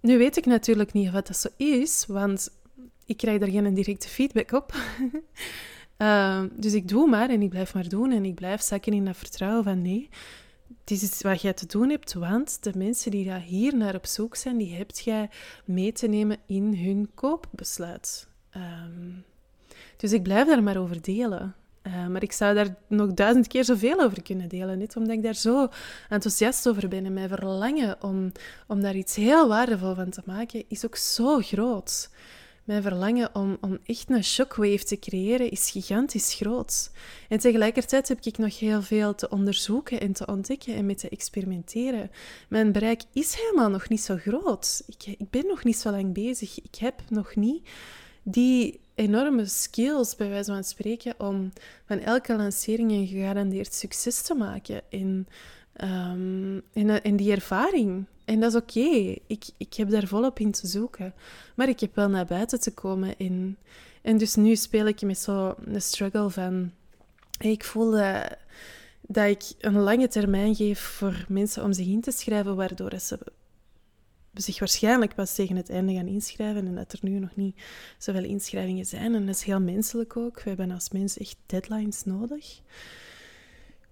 Nu 0.00 0.18
weet 0.18 0.36
ik 0.36 0.46
natuurlijk 0.46 0.92
niet 0.92 1.10
wat 1.10 1.26
dat 1.26 1.36
zo 1.36 1.48
is, 1.56 2.04
want 2.08 2.50
ik 3.06 3.16
krijg 3.16 3.38
daar 3.38 3.50
geen 3.50 3.74
directe 3.74 4.08
feedback 4.08 4.52
op. 4.52 4.74
uh, 5.98 6.42
dus 6.56 6.72
ik 6.72 6.88
doe 6.88 7.08
maar 7.08 7.30
en 7.30 7.42
ik 7.42 7.50
blijf 7.50 7.74
maar 7.74 7.88
doen 7.88 8.12
en 8.12 8.24
ik 8.24 8.34
blijf 8.34 8.62
zakken 8.62 8.92
in 8.92 9.04
dat 9.04 9.16
vertrouwen 9.16 9.64
van 9.64 9.82
nee, 9.82 10.08
dit 10.84 11.02
is 11.02 11.22
wat 11.22 11.42
jij 11.42 11.52
te 11.52 11.66
doen 11.66 11.90
hebt, 11.90 12.12
want 12.12 12.62
de 12.62 12.72
mensen 12.76 13.10
die 13.10 13.24
daar 13.24 13.40
hier 13.40 13.76
naar 13.76 13.94
op 13.94 14.06
zoek 14.06 14.36
zijn, 14.36 14.56
die 14.56 14.74
hebt 14.74 14.98
jij 14.98 15.30
mee 15.64 15.92
te 15.92 16.06
nemen 16.06 16.38
in 16.46 16.76
hun 16.76 17.10
koopbesluit. 17.14 18.28
Um, 18.56 19.24
dus 19.96 20.12
ik 20.12 20.22
blijf 20.22 20.46
daar 20.46 20.62
maar 20.62 20.76
over 20.76 21.02
delen. 21.02 21.54
Uh, 21.86 22.06
maar 22.06 22.22
ik 22.22 22.32
zou 22.32 22.54
daar 22.54 22.76
nog 22.86 23.14
duizend 23.14 23.46
keer 23.46 23.64
zoveel 23.64 24.00
over 24.00 24.22
kunnen 24.22 24.48
delen. 24.48 24.78
Niet 24.78 24.96
omdat 24.96 25.16
ik 25.16 25.22
daar 25.22 25.34
zo 25.34 25.68
enthousiast 26.08 26.68
over 26.68 26.88
ben. 26.88 27.04
En 27.04 27.12
mijn 27.12 27.28
verlangen 27.28 28.02
om, 28.02 28.32
om 28.66 28.80
daar 28.80 28.94
iets 28.94 29.16
heel 29.16 29.48
waardevol 29.48 29.94
van 29.94 30.10
te 30.10 30.22
maken 30.24 30.64
is 30.68 30.84
ook 30.84 30.96
zo 30.96 31.38
groot. 31.38 32.10
Mijn 32.64 32.82
verlangen 32.82 33.34
om, 33.34 33.56
om 33.60 33.78
echt 33.84 34.10
een 34.10 34.24
shockwave 34.24 34.84
te 34.84 34.98
creëren 34.98 35.50
is 35.50 35.70
gigantisch 35.70 36.34
groot. 36.34 36.90
En 37.28 37.38
tegelijkertijd 37.38 38.08
heb 38.08 38.18
ik 38.22 38.38
nog 38.38 38.58
heel 38.58 38.82
veel 38.82 39.14
te 39.14 39.28
onderzoeken 39.28 40.00
en 40.00 40.12
te 40.12 40.26
ontdekken 40.26 40.74
en 40.74 40.86
met 40.86 40.98
te 40.98 41.08
experimenteren. 41.08 42.10
Mijn 42.48 42.72
bereik 42.72 43.02
is 43.12 43.34
helemaal 43.34 43.70
nog 43.70 43.88
niet 43.88 44.00
zo 44.00 44.16
groot. 44.16 44.82
Ik, 44.86 45.16
ik 45.18 45.30
ben 45.30 45.46
nog 45.46 45.64
niet 45.64 45.76
zo 45.76 45.90
lang 45.90 46.12
bezig. 46.12 46.60
Ik 46.62 46.74
heb 46.74 47.02
nog 47.08 47.34
niet 47.34 47.68
die 48.22 48.80
enorme 48.94 49.46
skills, 49.46 50.16
bij 50.16 50.28
wijze 50.28 50.52
van 50.52 50.64
spreken, 50.64 51.14
om 51.18 51.52
van 51.86 51.98
elke 51.98 52.36
lancering 52.36 52.90
een 52.90 53.06
gegarandeerd 53.06 53.74
succes 53.74 54.22
te 54.22 54.34
maken. 54.34 54.82
In, 54.88 55.26
um, 55.82 56.62
in, 56.72 57.02
in 57.02 57.16
die 57.16 57.32
ervaring. 57.32 58.06
En 58.24 58.40
dat 58.40 58.54
is 58.54 58.60
oké. 58.60 59.16
Ik, 59.26 59.44
ik 59.56 59.74
heb 59.74 59.90
daar 59.90 60.06
volop 60.06 60.38
in 60.38 60.52
te 60.52 60.66
zoeken. 60.66 61.14
Maar 61.54 61.68
ik 61.68 61.80
heb 61.80 61.94
wel 61.94 62.08
naar 62.08 62.26
buiten 62.26 62.60
te 62.60 62.70
komen. 62.70 63.14
In, 63.16 63.56
en 64.02 64.18
dus 64.18 64.34
nu 64.34 64.56
speel 64.56 64.86
ik 64.86 65.02
met 65.02 65.18
zo'n 65.18 65.54
struggle 65.76 66.30
van... 66.30 66.72
Ik 67.38 67.64
voel 67.64 67.90
dat, 67.90 68.36
dat 69.00 69.28
ik 69.28 69.42
een 69.60 69.78
lange 69.78 70.08
termijn 70.08 70.54
geef 70.54 70.80
voor 70.80 71.24
mensen 71.28 71.62
om 71.62 71.72
zich 71.72 71.86
in 71.86 72.00
te 72.00 72.10
schrijven, 72.10 72.56
waardoor 72.56 72.98
ze 72.98 73.18
zich 74.34 74.58
waarschijnlijk 74.58 75.14
pas 75.14 75.34
tegen 75.34 75.56
het 75.56 75.70
einde 75.70 75.94
gaan 75.94 76.06
inschrijven 76.06 76.66
en 76.66 76.74
dat 76.74 76.92
er 76.92 76.98
nu 77.02 77.18
nog 77.18 77.36
niet 77.36 77.56
zoveel 77.98 78.24
inschrijvingen 78.24 78.86
zijn. 78.86 79.14
En 79.14 79.26
dat 79.26 79.34
is 79.34 79.42
heel 79.42 79.60
menselijk 79.60 80.16
ook. 80.16 80.42
We 80.42 80.48
hebben 80.48 80.70
als 80.70 80.90
mens 80.90 81.18
echt 81.18 81.36
deadlines 81.46 82.04
nodig. 82.04 82.60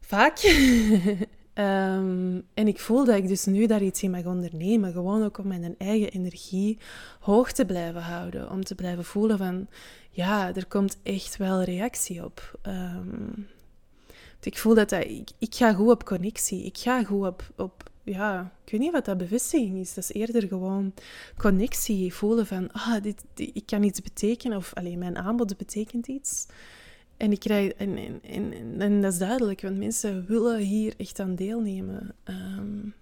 Vaak. 0.00 0.38
Ehm, 1.54 2.40
en 2.54 2.68
ik 2.68 2.78
voel 2.78 3.04
dat 3.04 3.16
ik 3.16 3.28
dus 3.28 3.44
nu 3.44 3.66
daar 3.66 3.82
iets 3.82 4.02
in 4.02 4.10
mag 4.10 4.24
ondernemen. 4.24 4.92
Gewoon 4.92 5.24
ook 5.24 5.38
om 5.38 5.46
mijn 5.46 5.74
eigen 5.78 6.10
energie 6.10 6.78
hoog 7.20 7.52
te 7.52 7.64
blijven 7.64 8.02
houden. 8.02 8.50
Om 8.50 8.64
te 8.64 8.74
blijven 8.74 9.04
voelen 9.04 9.38
van, 9.38 9.66
ja, 10.10 10.54
er 10.54 10.66
komt 10.66 10.98
echt 11.02 11.36
wel 11.36 11.62
reactie 11.62 12.24
op. 12.24 12.58
Um, 12.66 13.48
ik 14.40 14.58
voel 14.58 14.74
dat, 14.74 14.88
dat 14.88 15.04
ik, 15.04 15.30
ik 15.38 15.54
ga 15.54 15.72
goed 15.72 15.90
op 15.90 16.04
connectie. 16.04 16.64
Ik 16.64 16.78
ga 16.78 17.04
goed 17.04 17.26
op, 17.26 17.42
op 17.56 17.90
ja, 18.02 18.52
ik 18.64 18.72
weet 18.72 18.80
niet 18.80 18.92
wat 18.92 19.04
dat 19.04 19.18
bevestiging 19.18 19.78
is. 19.78 19.94
Dat 19.94 20.04
is 20.04 20.12
eerder 20.12 20.48
gewoon 20.48 20.94
connectie. 21.36 22.14
Voelen 22.14 22.46
van, 22.46 22.72
ah, 22.72 23.02
dit, 23.02 23.24
ik 23.34 23.66
kan 23.66 23.82
iets 23.82 24.02
betekenen. 24.02 24.56
Of 24.56 24.74
alleen 24.74 24.98
mijn 24.98 25.18
aanbod 25.18 25.56
betekent 25.56 26.06
iets. 26.06 26.46
En, 27.22 27.32
ik 27.32 27.40
krijg, 27.40 27.72
en, 27.72 27.96
en, 27.96 28.20
en, 28.22 28.80
en, 28.80 29.00
dat 29.00 29.12
is 29.12 29.18
duidelijk, 29.18 29.60
want 29.60 29.78
mensen 29.78 30.26
willen 30.26 30.58
hier 30.58 30.94
echt 30.96 31.20
aan 31.20 31.34
deelnemen. 31.34 32.14
Um, 32.24 32.94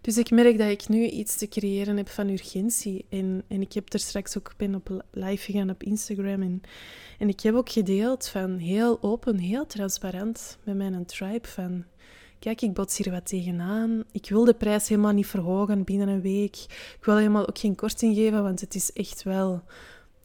dus 0.00 0.18
ik 0.18 0.30
merk 0.30 0.58
dat 0.58 0.70
ik 0.70 0.88
nu 0.88 1.06
iets 1.06 1.36
te 1.36 1.48
creëren 1.48 1.96
heb 1.96 2.08
van 2.08 2.28
urgentie. 2.28 3.04
En, 3.08 3.42
en 3.48 3.60
ik 3.60 3.72
heb 3.72 3.92
er 3.92 3.98
straks 3.98 4.38
ook 4.38 4.52
ben 4.56 4.74
op 4.74 5.04
live 5.10 5.52
gegaan 5.52 5.70
op 5.70 5.82
Instagram. 5.82 6.42
En, 6.42 6.62
en 7.18 7.28
ik 7.28 7.40
heb 7.40 7.54
ook 7.54 7.70
gedeeld 7.70 8.28
van 8.28 8.56
heel 8.56 9.02
open, 9.02 9.38
heel 9.38 9.66
transparant 9.66 10.58
met 10.62 10.76
mijn 10.76 11.06
tribe 11.06 11.48
van 11.48 11.84
kijk, 12.38 12.60
ik 12.60 12.74
bots 12.74 12.96
hier 12.96 13.12
wat 13.12 13.26
tegenaan. 13.26 14.04
Ik 14.12 14.28
wil 14.28 14.44
de 14.44 14.54
prijs 14.54 14.88
helemaal 14.88 15.12
niet 15.12 15.26
verhogen 15.26 15.84
binnen 15.84 16.08
een 16.08 16.20
week. 16.20 16.56
Ik 16.98 17.04
wil 17.04 17.16
helemaal 17.16 17.48
ook 17.48 17.58
geen 17.58 17.74
korting 17.74 18.14
geven, 18.16 18.42
want 18.42 18.60
het 18.60 18.74
is 18.74 18.92
echt 18.92 19.22
wel... 19.22 19.62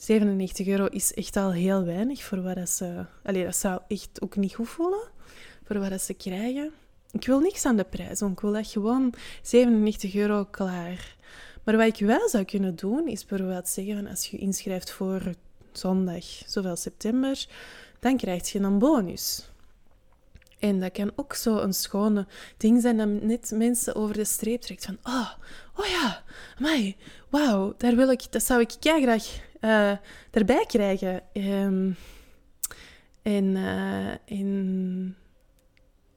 97 0.01 0.67
euro 0.67 0.85
is 0.85 1.13
echt 1.13 1.35
al 1.35 1.51
heel 1.51 1.83
weinig 1.83 2.23
voor 2.23 2.41
wat 2.41 2.69
ze... 2.69 3.05
Allee, 3.23 3.43
dat 3.43 3.55
zou 3.55 3.81
echt 3.88 4.21
ook 4.21 4.35
niet 4.35 4.55
goed 4.55 4.69
voelen 4.69 5.07
voor 5.63 5.79
wat 5.79 6.01
ze 6.01 6.13
krijgen. 6.13 6.71
Ik 7.12 7.25
wil 7.25 7.39
niks 7.39 7.65
aan 7.65 7.75
de 7.75 7.83
prijs, 7.83 8.19
want 8.19 8.31
ik 8.31 8.39
wil 8.39 8.55
echt 8.55 8.71
gewoon 8.71 9.13
97 9.41 10.15
euro 10.15 10.45
klaar. 10.45 11.15
Maar 11.63 11.77
wat 11.77 11.99
ik 11.99 12.05
wel 12.05 12.29
zou 12.29 12.43
kunnen 12.43 12.75
doen, 12.75 13.07
is 13.07 13.25
bijvoorbeeld 13.25 13.67
zeggen 13.67 13.95
van 13.95 14.07
als 14.07 14.25
je 14.27 14.38
inschrijft 14.38 14.91
voor 14.91 15.21
zondag, 15.71 16.25
zoveel 16.45 16.75
september, 16.75 17.45
dan 17.99 18.17
krijg 18.17 18.51
je 18.51 18.59
een 18.59 18.79
bonus. 18.79 19.49
En 20.59 20.79
dat 20.79 20.91
kan 20.91 21.12
ook 21.15 21.33
zo 21.33 21.57
een 21.57 21.73
schone 21.73 22.27
ding 22.57 22.81
zijn 22.81 22.97
dat 22.97 23.07
net 23.07 23.51
mensen 23.53 23.95
over 23.95 24.15
de 24.15 24.25
streep 24.25 24.62
trekt. 24.62 24.85
Van, 24.85 24.97
oh, 25.03 25.29
oh 25.75 25.85
ja, 25.85 26.23
mij, 26.57 26.97
wauw, 27.29 27.73
daar 27.77 27.95
wil 27.95 28.09
ik, 28.09 28.31
dat 28.31 28.43
zou 28.43 28.62
ik 28.62 28.71
graag 28.79 29.47
uh, 29.62 29.91
erbij 30.32 30.65
krijgen. 30.67 31.22
En, 31.34 31.98
uh, 33.56 34.08
en, 34.10 35.15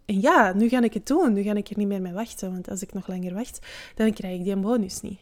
en 0.05 0.21
ja, 0.21 0.53
nu 0.53 0.69
ga 0.69 0.83
ik 0.83 0.95
het 0.95 1.07
doen. 1.07 1.33
Nu 1.33 1.43
ga 1.43 1.55
ik 1.55 1.69
er 1.69 1.79
niet 1.79 1.89
meer 1.89 2.03
mee 2.03 2.13
wachten. 2.13 2.53
Want 2.53 2.71
als 2.71 2.83
ik 2.83 2.93
nog 2.93 3.07
langer 3.07 3.35
wacht, 3.35 3.67
dan 3.95 4.13
krijg 4.13 4.39
ik 4.39 4.45
die 4.45 4.57
bonus 4.57 5.01
niet. 5.01 5.21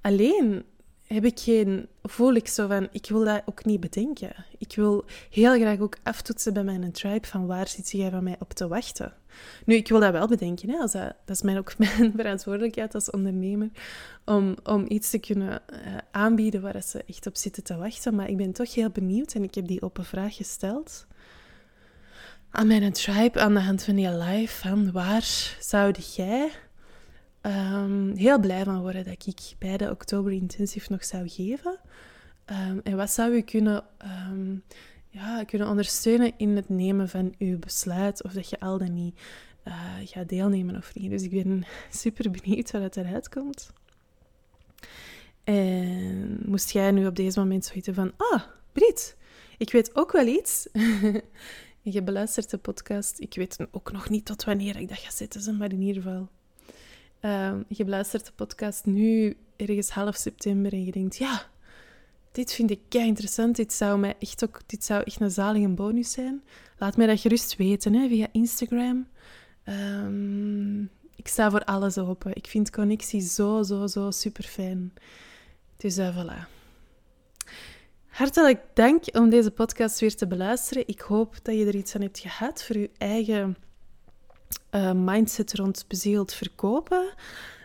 Alleen 0.00 0.64
heb 1.06 1.24
ik 1.24 1.38
geen, 1.38 1.88
voel 2.02 2.34
ik 2.34 2.48
zo 2.48 2.66
van, 2.66 2.88
ik 2.92 3.06
wil 3.08 3.24
dat 3.24 3.42
ook 3.44 3.64
niet 3.64 3.80
bedenken. 3.80 4.44
Ik 4.58 4.72
wil 4.74 5.04
heel 5.30 5.54
graag 5.54 5.80
ook 5.80 5.96
aftoetsen 6.02 6.54
bij 6.54 6.62
mijn 6.62 6.92
tribe 6.92 7.26
van 7.26 7.46
waar 7.46 7.68
zit 7.68 7.90
jij 7.90 8.10
van 8.10 8.24
mij 8.24 8.36
op 8.38 8.52
te 8.52 8.68
wachten. 8.68 9.12
Nu, 9.64 9.74
ik 9.74 9.88
wil 9.88 10.00
dat 10.00 10.12
wel 10.12 10.28
bedenken. 10.28 10.70
Hè, 10.70 10.76
als 10.76 10.92
dat, 10.92 11.14
is 11.26 11.42
mijn, 11.42 11.58
ook 11.58 11.78
mijn 11.78 12.12
verantwoordelijkheid 12.16 12.94
als 12.94 13.10
ondernemer, 13.10 13.68
om, 14.24 14.56
om 14.64 14.84
iets 14.88 15.10
te 15.10 15.18
kunnen 15.18 15.62
uh, 15.72 15.78
aanbieden 16.10 16.60
waar 16.60 16.82
ze 16.82 17.04
echt 17.06 17.26
op 17.26 17.36
zitten 17.36 17.64
te 17.64 17.76
wachten. 17.76 18.14
Maar 18.14 18.28
ik 18.28 18.36
ben 18.36 18.52
toch 18.52 18.74
heel 18.74 18.90
benieuwd 18.90 19.32
en 19.34 19.42
ik 19.42 19.54
heb 19.54 19.66
die 19.66 19.82
open 19.82 20.04
vraag 20.04 20.36
gesteld 20.36 21.06
aan 22.50 22.66
mijn 22.66 22.92
tribe 22.92 23.40
aan 23.40 23.54
de 23.54 23.60
hand 23.60 23.84
van 23.84 24.18
live 24.18 24.56
van 24.68 24.92
waar 24.92 25.56
zou 25.60 25.94
jij 26.14 26.50
um, 27.42 28.16
heel 28.16 28.40
blij 28.40 28.64
van 28.64 28.80
worden 28.80 29.04
dat 29.04 29.26
ik 29.26 29.54
bij 29.58 29.76
de 29.76 29.90
Oktober 29.90 30.32
Intensive 30.32 30.92
nog 30.92 31.04
zou 31.04 31.28
geven. 31.28 31.78
Um, 32.46 32.80
en 32.84 32.96
wat 32.96 33.10
zou 33.10 33.32
u 33.34 33.40
kunnen, 33.40 33.84
um, 34.30 34.62
ja, 35.08 35.44
kunnen 35.44 35.68
ondersteunen 35.68 36.32
in 36.36 36.56
het 36.56 36.68
nemen 36.68 37.08
van 37.08 37.34
uw 37.38 37.58
besluit, 37.58 38.22
of 38.22 38.32
dat 38.32 38.50
je 38.50 38.60
al 38.60 38.78
dan 38.78 38.94
niet 38.94 39.20
uh, 39.64 39.74
gaat 40.04 40.28
deelnemen 40.28 40.76
of 40.76 40.94
niet. 40.94 41.10
Dus 41.10 41.22
ik 41.22 41.30
ben 41.30 41.64
super 41.90 42.30
benieuwd 42.30 42.70
wat 42.70 42.96
eruit 42.96 43.28
komt. 43.28 43.72
En 45.44 46.38
moest 46.44 46.70
jij 46.70 46.90
nu 46.90 47.06
op 47.06 47.16
deze 47.16 47.38
moment 47.38 47.64
zoiets 47.64 47.88
van, 47.92 48.12
ah, 48.16 48.42
Brit, 48.72 49.16
ik 49.58 49.72
weet 49.72 49.96
ook 49.96 50.12
wel 50.12 50.26
iets. 50.26 50.68
je 51.82 52.02
beluistert 52.02 52.50
de 52.50 52.58
podcast. 52.58 53.20
Ik 53.20 53.34
weet 53.34 53.66
ook 53.70 53.92
nog 53.92 54.08
niet 54.08 54.24
tot 54.24 54.44
wanneer 54.44 54.76
ik 54.76 54.88
dat 54.88 54.98
ga 54.98 55.10
zetten, 55.10 55.56
maar 55.56 55.72
in 55.72 55.82
ieder 55.82 56.02
geval 56.02 56.28
Um, 57.20 57.64
je 57.68 57.86
luistert 57.86 58.26
de 58.26 58.32
podcast 58.34 58.84
nu 58.84 59.36
ergens 59.56 59.90
half 59.90 60.16
september 60.16 60.72
en 60.72 60.84
je 60.84 60.92
denkt, 60.92 61.16
ja, 61.16 61.50
dit 62.32 62.52
vind 62.52 62.70
ik 62.70 62.80
kei 62.88 63.06
interessant. 63.06 63.56
Dit 63.56 63.72
zou, 63.72 63.98
mij 63.98 64.14
echt 64.18 64.44
ook, 64.44 64.60
dit 64.66 64.84
zou 64.84 65.02
echt 65.02 65.20
een 65.20 65.30
zalige 65.30 65.68
bonus 65.68 66.12
zijn. 66.12 66.42
Laat 66.78 66.96
mij 66.96 67.06
dat 67.06 67.20
gerust 67.20 67.56
weten 67.56 67.94
hè, 67.94 68.08
via 68.08 68.26
Instagram. 68.32 69.06
Um, 69.64 70.90
ik 71.16 71.28
sta 71.28 71.50
voor 71.50 71.64
alles 71.64 71.98
open. 71.98 72.34
Ik 72.34 72.46
vind 72.46 72.70
connectie 72.70 73.20
zo, 73.20 73.62
zo, 73.62 73.86
zo 73.86 74.10
super 74.10 74.44
fijn. 74.44 74.92
Dus 75.76 75.98
uh, 75.98 76.16
voilà. 76.16 76.48
Hartelijk 78.06 78.60
dank 78.74 79.04
om 79.12 79.30
deze 79.30 79.50
podcast 79.50 80.00
weer 80.00 80.16
te 80.16 80.26
beluisteren. 80.26 80.88
Ik 80.88 81.00
hoop 81.00 81.34
dat 81.42 81.54
je 81.54 81.66
er 81.66 81.74
iets 81.74 81.94
aan 81.94 82.00
hebt 82.00 82.18
gehad 82.18 82.64
voor 82.64 82.76
je 82.76 82.90
eigen 82.98 83.56
uh, 84.70 84.92
mindset 84.92 85.54
rond 85.54 85.84
bezield 85.88 86.32
verkopen. 86.32 87.14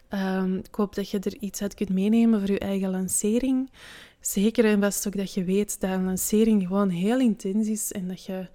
Ehm, 0.10 0.56
ik 0.56 0.76
hoop 0.76 0.96
dat 0.96 1.10
je 1.10 1.20
er 1.20 1.38
iets 1.38 1.62
uit 1.62 1.74
kunt 1.74 1.90
meenemen 1.90 2.40
voor 2.40 2.52
je 2.52 2.60
eigen 2.60 2.90
lancering. 2.90 3.72
Zeker 4.26 4.66
en 4.66 4.82
vast 4.82 5.08
ook 5.08 5.18
dat 5.18 5.34
je 5.34 5.44
weet 5.44 5.80
dat 5.80 5.90
een 5.90 6.06
lancering 6.06 6.68
gewoon 6.68 6.90
heel 6.90 7.20
intens 7.20 7.68
is 7.68 7.92
en 7.92 8.08
dat 8.08 8.26
je, 8.26 8.48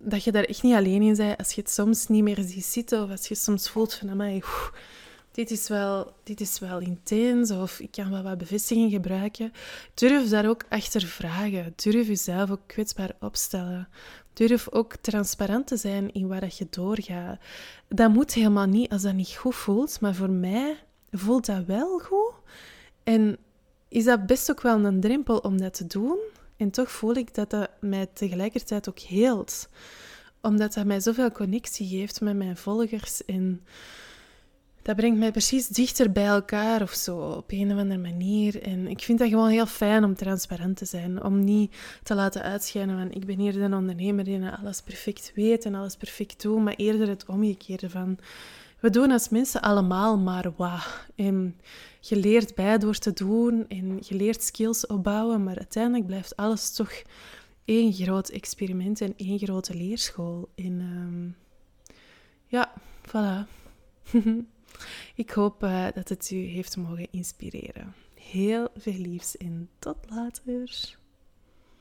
dat 0.00 0.24
je 0.24 0.32
daar 0.32 0.44
echt 0.44 0.62
niet 0.62 0.74
alleen 0.74 1.02
in 1.02 1.16
bent 1.16 1.38
als 1.38 1.52
je 1.52 1.60
het 1.60 1.70
soms 1.70 2.06
niet 2.06 2.22
meer 2.22 2.38
ziet 2.40 2.64
zitten 2.64 3.02
of 3.02 3.10
als 3.10 3.28
je 3.28 3.34
soms 3.34 3.70
voelt 3.70 3.94
van, 3.94 4.10
amai, 4.10 4.42
dit 5.32 5.50
is, 5.50 5.68
wel, 5.68 6.12
dit 6.22 6.40
is 6.40 6.58
wel 6.58 6.78
intens 6.78 7.50
of 7.50 7.80
ik 7.80 7.90
kan 7.90 8.10
wel 8.10 8.22
wat 8.22 8.38
bevestiging 8.38 8.92
gebruiken. 8.92 9.52
Durf 9.94 10.28
daar 10.28 10.48
ook 10.48 10.64
achter 10.68 11.02
vragen. 11.02 11.72
Durf 11.76 12.06
jezelf 12.06 12.50
ook 12.50 12.60
kwetsbaar 12.66 13.12
opstellen. 13.20 13.88
Durf 14.32 14.68
ook 14.70 14.96
transparant 14.96 15.66
te 15.66 15.76
zijn 15.76 16.12
in 16.12 16.28
waar 16.28 16.52
je 16.56 16.66
doorgaat. 16.70 17.38
Dat 17.88 18.12
moet 18.12 18.34
helemaal 18.34 18.66
niet 18.66 18.90
als 18.90 19.02
dat 19.02 19.14
niet 19.14 19.34
goed 19.34 19.54
voelt, 19.54 20.00
maar 20.00 20.14
voor 20.14 20.30
mij 20.30 20.76
voelt 21.10 21.46
dat 21.46 21.64
wel 21.64 21.98
goed. 21.98 22.34
En 23.02 23.38
is 23.96 24.04
dat 24.04 24.26
best 24.26 24.50
ook 24.50 24.60
wel 24.60 24.84
een 24.84 25.00
drempel 25.00 25.38
om 25.38 25.58
dat 25.58 25.74
te 25.74 25.86
doen. 25.86 26.18
En 26.56 26.70
toch 26.70 26.90
voel 26.90 27.14
ik 27.14 27.34
dat 27.34 27.50
dat 27.50 27.70
mij 27.80 28.06
tegelijkertijd 28.12 28.88
ook 28.88 28.98
heelt. 28.98 29.68
Omdat 30.40 30.74
dat 30.74 30.84
mij 30.84 31.00
zoveel 31.00 31.30
connectie 31.30 31.88
geeft 31.88 32.20
met 32.20 32.36
mijn 32.36 32.56
volgers. 32.56 33.24
En 33.24 33.62
dat 34.82 34.96
brengt 34.96 35.18
mij 35.18 35.30
precies 35.30 35.68
dichter 35.68 36.12
bij 36.12 36.26
elkaar 36.26 36.82
of 36.82 36.92
zo, 36.92 37.18
op 37.18 37.52
een 37.52 37.72
of 37.72 37.78
andere 37.78 38.00
manier. 38.00 38.62
En 38.62 38.86
ik 38.86 39.00
vind 39.00 39.18
dat 39.18 39.28
gewoon 39.28 39.50
heel 39.50 39.66
fijn 39.66 40.04
om 40.04 40.14
transparant 40.14 40.76
te 40.76 40.84
zijn. 40.84 41.22
Om 41.22 41.44
niet 41.44 41.74
te 42.02 42.14
laten 42.14 42.42
uitschijnen 42.42 42.98
van 42.98 43.12
ik 43.12 43.26
ben 43.26 43.38
hier 43.38 43.52
de 43.52 43.76
ondernemer 43.76 44.24
die 44.24 44.48
alles 44.48 44.80
perfect 44.80 45.32
weet 45.34 45.64
en 45.64 45.74
alles 45.74 45.96
perfect 45.96 46.42
doet. 46.42 46.62
Maar 46.62 46.74
eerder 46.76 47.08
het 47.08 47.26
omgekeerde 47.26 47.90
van 47.90 48.18
we 48.80 48.90
doen 48.90 49.10
als 49.10 49.28
mensen 49.28 49.62
allemaal 49.62 50.18
maar 50.18 50.52
wat. 50.56 51.06
En 51.14 51.60
je 52.00 52.16
leert 52.16 52.54
bij 52.54 52.78
door 52.78 52.98
te 52.98 53.12
doen 53.12 53.68
en 53.68 53.98
je 54.00 54.14
leert 54.14 54.42
skills 54.42 54.86
opbouwen. 54.86 55.44
Maar 55.44 55.56
uiteindelijk 55.56 56.06
blijft 56.06 56.36
alles 56.36 56.74
toch 56.74 57.02
één 57.64 57.92
groot 57.92 58.28
experiment 58.28 59.00
en 59.00 59.14
één 59.16 59.38
grote 59.38 59.74
leerschool. 59.74 60.48
En 60.54 60.80
um, 60.80 61.36
ja, 62.46 62.72
voilà. 63.08 63.48
Ik 65.14 65.30
hoop 65.30 65.62
uh, 65.62 65.86
dat 65.94 66.08
het 66.08 66.30
u 66.30 66.36
heeft 66.36 66.76
mogen 66.76 67.08
inspireren. 67.10 67.94
Heel 68.14 68.68
veel 68.76 68.98
liefs 68.98 69.36
en 69.36 69.68
tot 69.78 69.96
later. 70.08 70.96